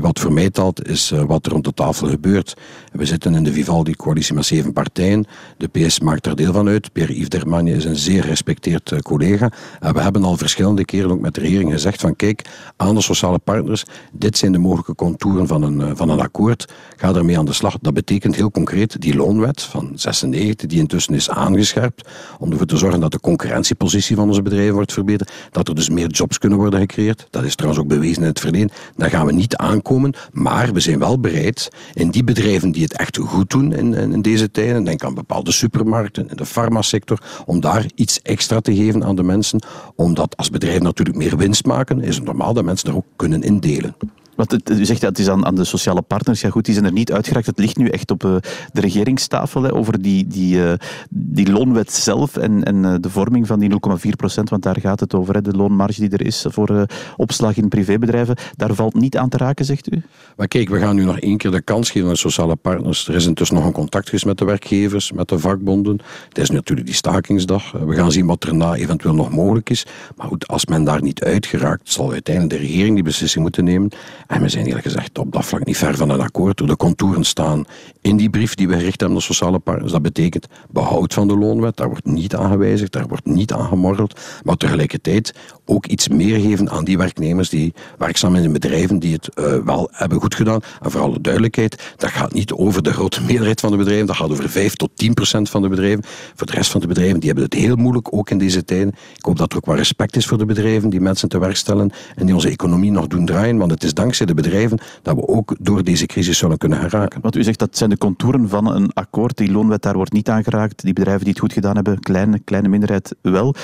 wat 0.00 0.18
voor 0.18 0.32
mij 0.32 0.50
telt, 0.50 0.88
is 0.88 1.12
uh, 1.12 1.22
wat 1.22 1.46
er 1.46 1.52
rond 1.52 1.64
de 1.64 1.74
tafel 1.74 2.08
gebeurt. 2.08 2.56
We 2.92 3.04
zitten 3.04 3.34
in 3.34 3.44
de 3.44 3.52
Vivaldi-coalitie 3.52 4.34
met 4.34 4.44
zeven 4.44 4.72
partijen. 4.72 5.26
De 5.56 5.68
PS 5.68 6.00
maakt 6.00 6.26
er 6.26 6.36
deel 6.36 6.52
van 6.52 6.68
uit. 6.68 6.92
Pierre-Yves 6.92 7.28
Dermagne 7.28 7.70
is 7.70 7.84
een 7.84 7.96
zeer 7.96 8.22
gerespecteerd 8.22 9.02
collega. 9.02 9.50
En 9.80 9.94
we 9.94 10.00
hebben 10.00 10.24
al 10.24 10.36
verschillende 10.36 10.84
keren 10.84 11.10
ook 11.10 11.20
met 11.20 11.34
de 11.34 11.40
regering 11.40 11.72
gezegd 11.72 12.00
van 12.00 12.16
kijk, 12.16 12.44
aan 12.76 12.94
de 12.94 13.00
sociale 13.00 13.38
partners, 13.38 13.84
dit 14.12 14.38
zijn 14.38 14.52
de 14.52 14.58
mogelijke 14.58 14.94
contouren 14.94 15.46
van 15.46 15.62
een, 15.62 15.96
van 15.96 16.08
een 16.08 16.20
akkoord. 16.20 16.72
Ga 16.96 17.14
ermee 17.14 17.38
aan 17.38 17.44
de 17.44 17.52
slag. 17.52 17.76
Dat 17.80 17.94
betekent 17.94 18.34
heel 18.34 18.50
concreet 18.50 19.00
die 19.00 19.16
loonwet 19.16 19.62
van 19.62 19.92
96, 19.94 20.68
die 20.68 20.78
intussen 20.78 21.14
is 21.14 21.30
aangescherpt, 21.30 22.08
om 22.38 22.50
ervoor 22.50 22.66
te 22.66 22.76
zorgen 22.76 23.00
dat 23.00 23.12
de 23.12 23.20
concurrentiepositie 23.20 24.16
van 24.16 24.28
onze 24.28 24.42
bedrijven 24.42 24.74
wordt 24.74 24.92
verbeterd, 24.92 25.32
dat 25.50 25.68
er 25.68 25.74
dus 25.74 25.88
meer 25.88 26.10
jobs 26.10 26.38
kunnen 26.38 26.58
worden 26.58 26.80
gecreëerd. 26.80 27.26
Dat 27.30 27.44
is 27.44 27.54
trouwens 27.54 27.82
ook 27.82 27.88
bewezen 27.88 28.22
in 28.22 28.28
het 28.28 28.40
verleden 28.40 28.70
Daar 29.02 29.10
gaan 29.10 29.26
we 29.26 29.32
niet 29.32 29.56
aankomen, 29.56 30.14
maar 30.32 30.72
we 30.72 30.80
zijn 30.80 30.98
wel 30.98 31.20
bereid 31.20 31.68
in 31.94 32.10
die 32.10 32.24
bedrijven 32.24 32.72
die 32.72 32.82
het 32.82 32.96
echt 32.96 33.16
goed 33.16 33.50
doen 33.50 33.72
in, 33.72 33.94
in 33.94 34.22
deze 34.22 34.50
tijden, 34.50 34.84
denk 34.84 35.04
aan 35.04 35.14
bepaalde 35.14 35.52
supermarkten, 35.52 36.30
in 36.30 36.36
de 36.36 36.46
farmasector, 36.46 37.22
om 37.46 37.60
daar 37.60 37.86
iets 37.94 38.22
extra 38.22 38.60
te 38.60 38.74
geven 38.74 39.04
aan 39.04 39.16
de 39.16 39.22
mensen, 39.22 39.62
omdat 39.94 40.36
als 40.36 40.50
bedrijven 40.50 40.82
natuurlijk 40.82 41.18
meer 41.18 41.36
winst 41.36 41.64
maken, 41.64 42.00
is 42.00 42.16
het 42.16 42.24
normaal 42.24 42.54
dat 42.54 42.64
mensen 42.64 42.88
er 42.88 42.96
ook 42.96 43.06
kunnen 43.16 43.42
indelen. 43.42 43.96
Want 44.34 44.70
u 44.70 44.84
zegt 44.84 45.00
dat 45.00 45.10
het 45.10 45.18
is 45.18 45.28
aan, 45.28 45.46
aan 45.46 45.54
de 45.54 45.64
sociale 45.64 46.02
partners. 46.02 46.40
Ja 46.40 46.50
goed, 46.50 46.64
die 46.64 46.74
zijn 46.74 46.86
er 46.86 46.92
niet 46.92 47.12
uitgeraakt. 47.12 47.46
Het 47.46 47.58
ligt 47.58 47.76
nu 47.76 47.88
echt 47.88 48.10
op 48.10 48.24
uh, 48.24 48.36
de 48.72 48.80
regeringstafel 48.80 49.62
hè, 49.62 49.74
over 49.74 50.02
die, 50.02 50.26
die, 50.26 50.56
uh, 50.56 50.72
die 51.10 51.52
loonwet 51.52 51.92
zelf 51.92 52.36
en, 52.36 52.62
en 52.64 52.76
uh, 52.76 52.94
de 53.00 53.10
vorming 53.10 53.46
van 53.46 53.58
die 53.58 53.70
0,4 53.70 53.76
procent. 54.16 54.50
Want 54.50 54.62
daar 54.62 54.80
gaat 54.80 55.00
het 55.00 55.14
over, 55.14 55.34
hè, 55.34 55.42
de 55.42 55.56
loonmarge 55.56 56.00
die 56.00 56.10
er 56.10 56.26
is 56.26 56.46
voor 56.48 56.86
opslag 57.16 57.56
in 57.56 57.68
privébedrijven. 57.68 58.36
Daar 58.56 58.74
valt 58.74 58.94
niet 58.94 59.16
aan 59.16 59.28
te 59.28 59.36
raken, 59.36 59.64
zegt 59.64 59.92
u? 59.92 60.02
Maar 60.36 60.48
kijk, 60.48 60.68
we 60.68 60.78
gaan 60.78 60.94
nu 60.94 61.04
nog 61.04 61.18
één 61.18 61.36
keer 61.36 61.50
de 61.50 61.60
kans 61.60 61.90
geven 61.90 62.08
aan 62.08 62.16
sociale 62.16 62.56
partners. 62.56 63.08
Er 63.08 63.14
is 63.14 63.26
intussen 63.26 63.56
nog 63.56 63.66
een 63.66 63.72
contact 63.72 64.04
geweest 64.04 64.24
met 64.24 64.38
de 64.38 64.44
werkgevers, 64.44 65.12
met 65.12 65.28
de 65.28 65.38
vakbonden. 65.38 65.98
Het 66.28 66.38
is 66.38 66.50
natuurlijk 66.50 66.86
die 66.86 66.96
stakingsdag. 66.96 67.72
We 67.72 67.94
gaan 67.94 68.12
zien 68.12 68.26
wat 68.26 68.44
erna 68.44 68.74
eventueel 68.74 69.14
nog 69.14 69.30
mogelijk 69.30 69.70
is. 69.70 69.86
Maar 70.16 70.26
goed, 70.26 70.48
als 70.48 70.66
men 70.66 70.84
daar 70.84 71.02
niet 71.02 71.24
uitgeraakt, 71.24 71.92
zal 71.92 72.12
uiteindelijk 72.12 72.60
de 72.60 72.66
regering 72.66 72.94
die 72.94 73.04
beslissing 73.04 73.42
moeten 73.42 73.64
nemen. 73.64 73.90
En 74.26 74.40
we 74.42 74.48
zijn 74.48 74.66
eerlijk 74.66 74.84
gezegd 74.84 75.18
op 75.18 75.32
dat 75.32 75.44
vlak 75.44 75.64
niet 75.64 75.76
ver 75.76 75.96
van 75.96 76.10
een 76.10 76.20
akkoord. 76.20 76.66
De 76.66 76.76
contouren 76.76 77.24
staan 77.24 77.64
in 78.00 78.16
die 78.16 78.30
brief 78.30 78.54
die 78.54 78.68
we 78.68 78.72
gericht 78.74 79.00
hebben 79.00 79.08
aan 79.08 79.14
de 79.14 79.34
sociale 79.34 79.58
partners. 79.58 79.92
Dat 79.92 80.02
betekent 80.02 80.46
behoud 80.70 81.14
van 81.14 81.28
de 81.28 81.36
loonwet. 81.36 81.76
Daar 81.76 81.88
wordt 81.88 82.04
niet 82.04 82.34
aan 82.34 82.50
gewijzigd, 82.50 82.92
daar 82.92 83.06
wordt 83.06 83.26
niet 83.26 83.52
aan 83.52 83.66
gemorreld. 83.66 84.20
Maar 84.42 84.56
tegelijkertijd 84.56 85.34
ook 85.64 85.86
iets 85.86 86.08
meer 86.08 86.40
geven 86.40 86.70
aan 86.70 86.84
die 86.84 86.98
werknemers 86.98 87.48
die 87.48 87.74
werkzaam 87.98 88.34
in 88.34 88.52
bedrijven 88.52 88.98
die 88.98 89.12
het 89.12 89.28
uh, 89.34 89.56
wel 89.64 89.88
hebben 89.92 90.20
goed 90.20 90.34
gedaan. 90.34 90.60
En 90.80 90.90
voor 90.90 91.00
alle 91.00 91.20
duidelijkheid, 91.20 91.94
dat 91.96 92.10
gaat 92.10 92.32
niet 92.32 92.52
over 92.52 92.82
de 92.82 92.92
grote 92.92 93.22
meerderheid 93.22 93.60
van 93.60 93.70
de 93.70 93.76
bedrijven. 93.76 94.06
Dat 94.06 94.16
gaat 94.16 94.30
over 94.30 94.48
5 94.48 94.74
tot 94.74 94.90
10 94.94 95.14
procent 95.14 95.50
van 95.50 95.62
de 95.62 95.68
bedrijven. 95.68 96.04
Voor 96.34 96.46
de 96.46 96.52
rest 96.52 96.70
van 96.70 96.80
de 96.80 96.86
bedrijven, 96.86 97.18
die 97.18 97.26
hebben 97.26 97.44
het 97.44 97.54
heel 97.54 97.76
moeilijk, 97.76 98.14
ook 98.14 98.30
in 98.30 98.38
deze 98.38 98.64
tijden. 98.64 98.94
Ik 99.16 99.24
hoop 99.24 99.38
dat 99.38 99.50
er 99.50 99.56
ook 99.56 99.66
wel 99.66 99.76
respect 99.76 100.16
is 100.16 100.26
voor 100.26 100.38
de 100.38 100.44
bedrijven 100.44 100.90
die 100.90 101.00
mensen 101.00 101.28
te 101.28 101.38
werk 101.38 101.56
stellen 101.56 101.90
en 102.14 102.26
die 102.26 102.34
onze 102.34 102.48
economie 102.48 102.90
nog 102.90 103.06
doen 103.06 103.26
draaien. 103.26 103.56
Want 103.56 103.70
het 103.70 103.84
is 103.84 103.94
dankzij 103.94 104.21
de 104.26 104.34
bedrijven 104.34 104.78
dat 105.02 105.14
we 105.14 105.28
ook 105.28 105.56
door 105.60 105.84
deze 105.84 106.06
crisis 106.06 106.38
zullen 106.38 106.58
kunnen 106.58 106.78
geraken. 106.78 107.20
Wat 107.20 107.36
u 107.36 107.42
zegt, 107.42 107.58
dat 107.58 107.76
zijn 107.76 107.90
de 107.90 107.98
contouren 107.98 108.48
van 108.48 108.74
een 108.74 108.92
akkoord. 108.92 109.36
Die 109.36 109.52
loonwet, 109.52 109.82
daar 109.82 109.94
wordt 109.94 110.12
niet 110.12 110.28
aan 110.28 110.44
geraakt. 110.44 110.82
Die 110.82 110.92
bedrijven 110.92 111.24
die 111.24 111.32
het 111.32 111.42
goed 111.42 111.52
gedaan 111.52 111.74
hebben, 111.74 112.00
kleine, 112.00 112.38
kleine 112.38 112.68
minderheid 112.68 113.14
wel. 113.20 113.54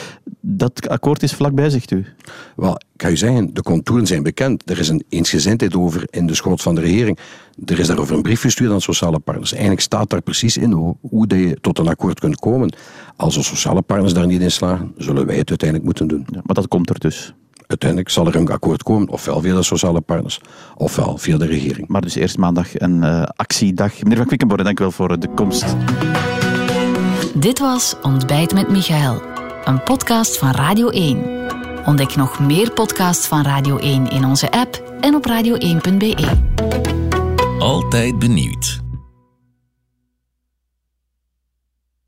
Dat 0.41 0.89
akkoord 0.89 1.23
is 1.23 1.33
vlakbij, 1.33 1.71
zegt 1.71 1.91
u? 1.91 2.07
Wel, 2.57 2.75
ik 2.75 3.03
ga 3.03 3.09
u 3.09 3.17
zeggen, 3.17 3.55
de 3.55 3.63
contouren 3.63 4.07
zijn 4.07 4.23
bekend. 4.23 4.71
Er 4.71 4.79
is 4.79 4.89
een 4.89 5.05
eensgezindheid 5.09 5.75
over 5.75 6.07
in 6.11 6.27
de 6.27 6.35
schoot 6.35 6.63
van 6.63 6.75
de 6.75 6.81
regering. 6.81 7.19
Er 7.65 7.79
is 7.79 7.87
daarover 7.87 8.17
een 8.17 8.23
brief 8.23 8.41
gestuurd 8.41 8.73
aan 8.73 8.81
sociale 8.81 9.19
partners. 9.19 9.53
Eigenlijk 9.53 9.81
staat 9.81 10.11
daar 10.11 10.23
precies 10.23 10.57
in 10.57 10.73
hoe, 10.73 10.97
hoe 11.01 11.27
je 11.37 11.59
tot 11.61 11.79
een 11.79 11.89
akkoord 11.89 12.21
kunt 12.21 12.37
komen. 12.37 12.73
Als 13.17 13.35
de 13.35 13.43
sociale 13.43 13.83
partners 13.83 14.13
daar 14.13 14.27
niet 14.27 14.41
in 14.41 14.51
slagen, 14.51 14.93
zullen 14.97 15.27
wij 15.27 15.37
het 15.37 15.49
uiteindelijk 15.49 15.89
moeten 15.89 16.09
doen. 16.09 16.27
Ja, 16.31 16.41
maar 16.45 16.55
dat 16.55 16.69
komt 16.69 16.91
er 16.91 16.99
dus 16.99 17.35
uiteindelijk 17.69 18.11
zal 18.11 18.27
er 18.27 18.37
een 18.37 18.51
akkoord 18.51 18.83
komen, 18.83 19.09
ofwel 19.09 19.41
via 19.41 19.55
de 19.55 19.63
sociale 19.63 20.01
partners, 20.01 20.41
ofwel 20.77 21.19
via 21.19 21.37
de 21.37 21.47
regering. 21.47 21.89
Maar 21.89 22.01
dus 22.01 22.15
eerst 22.15 22.39
maandag 22.39 22.81
een 22.81 23.03
uh, 23.03 23.23
actiedag. 23.37 24.03
Meneer 24.03 24.17
Van 24.17 24.27
Quickenborne, 24.27 24.65
dank 24.65 24.79
u 24.79 24.83
wel 24.83 24.93
voor 24.93 25.21
de 25.21 25.29
komst. 25.35 25.77
Dit 27.35 27.59
was 27.59 27.95
Ontbijt 28.03 28.55
met 28.55 28.69
Michael, 28.69 29.23
een 29.65 29.83
podcast 29.83 30.39
van 30.39 30.51
Radio 30.51 30.89
1. 30.89 31.47
Ontdek 31.85 32.17
nog 32.17 32.41
meer 32.41 32.73
podcasts 32.73 33.27
van 33.27 33.43
Radio 33.43 33.77
1 33.77 34.11
in 34.11 34.25
onze 34.25 34.51
app 34.51 34.97
en 35.01 35.15
op 35.15 35.29
radio1.be. 35.29 36.17
Altijd 37.59 38.19
benieuwd. 38.19 38.88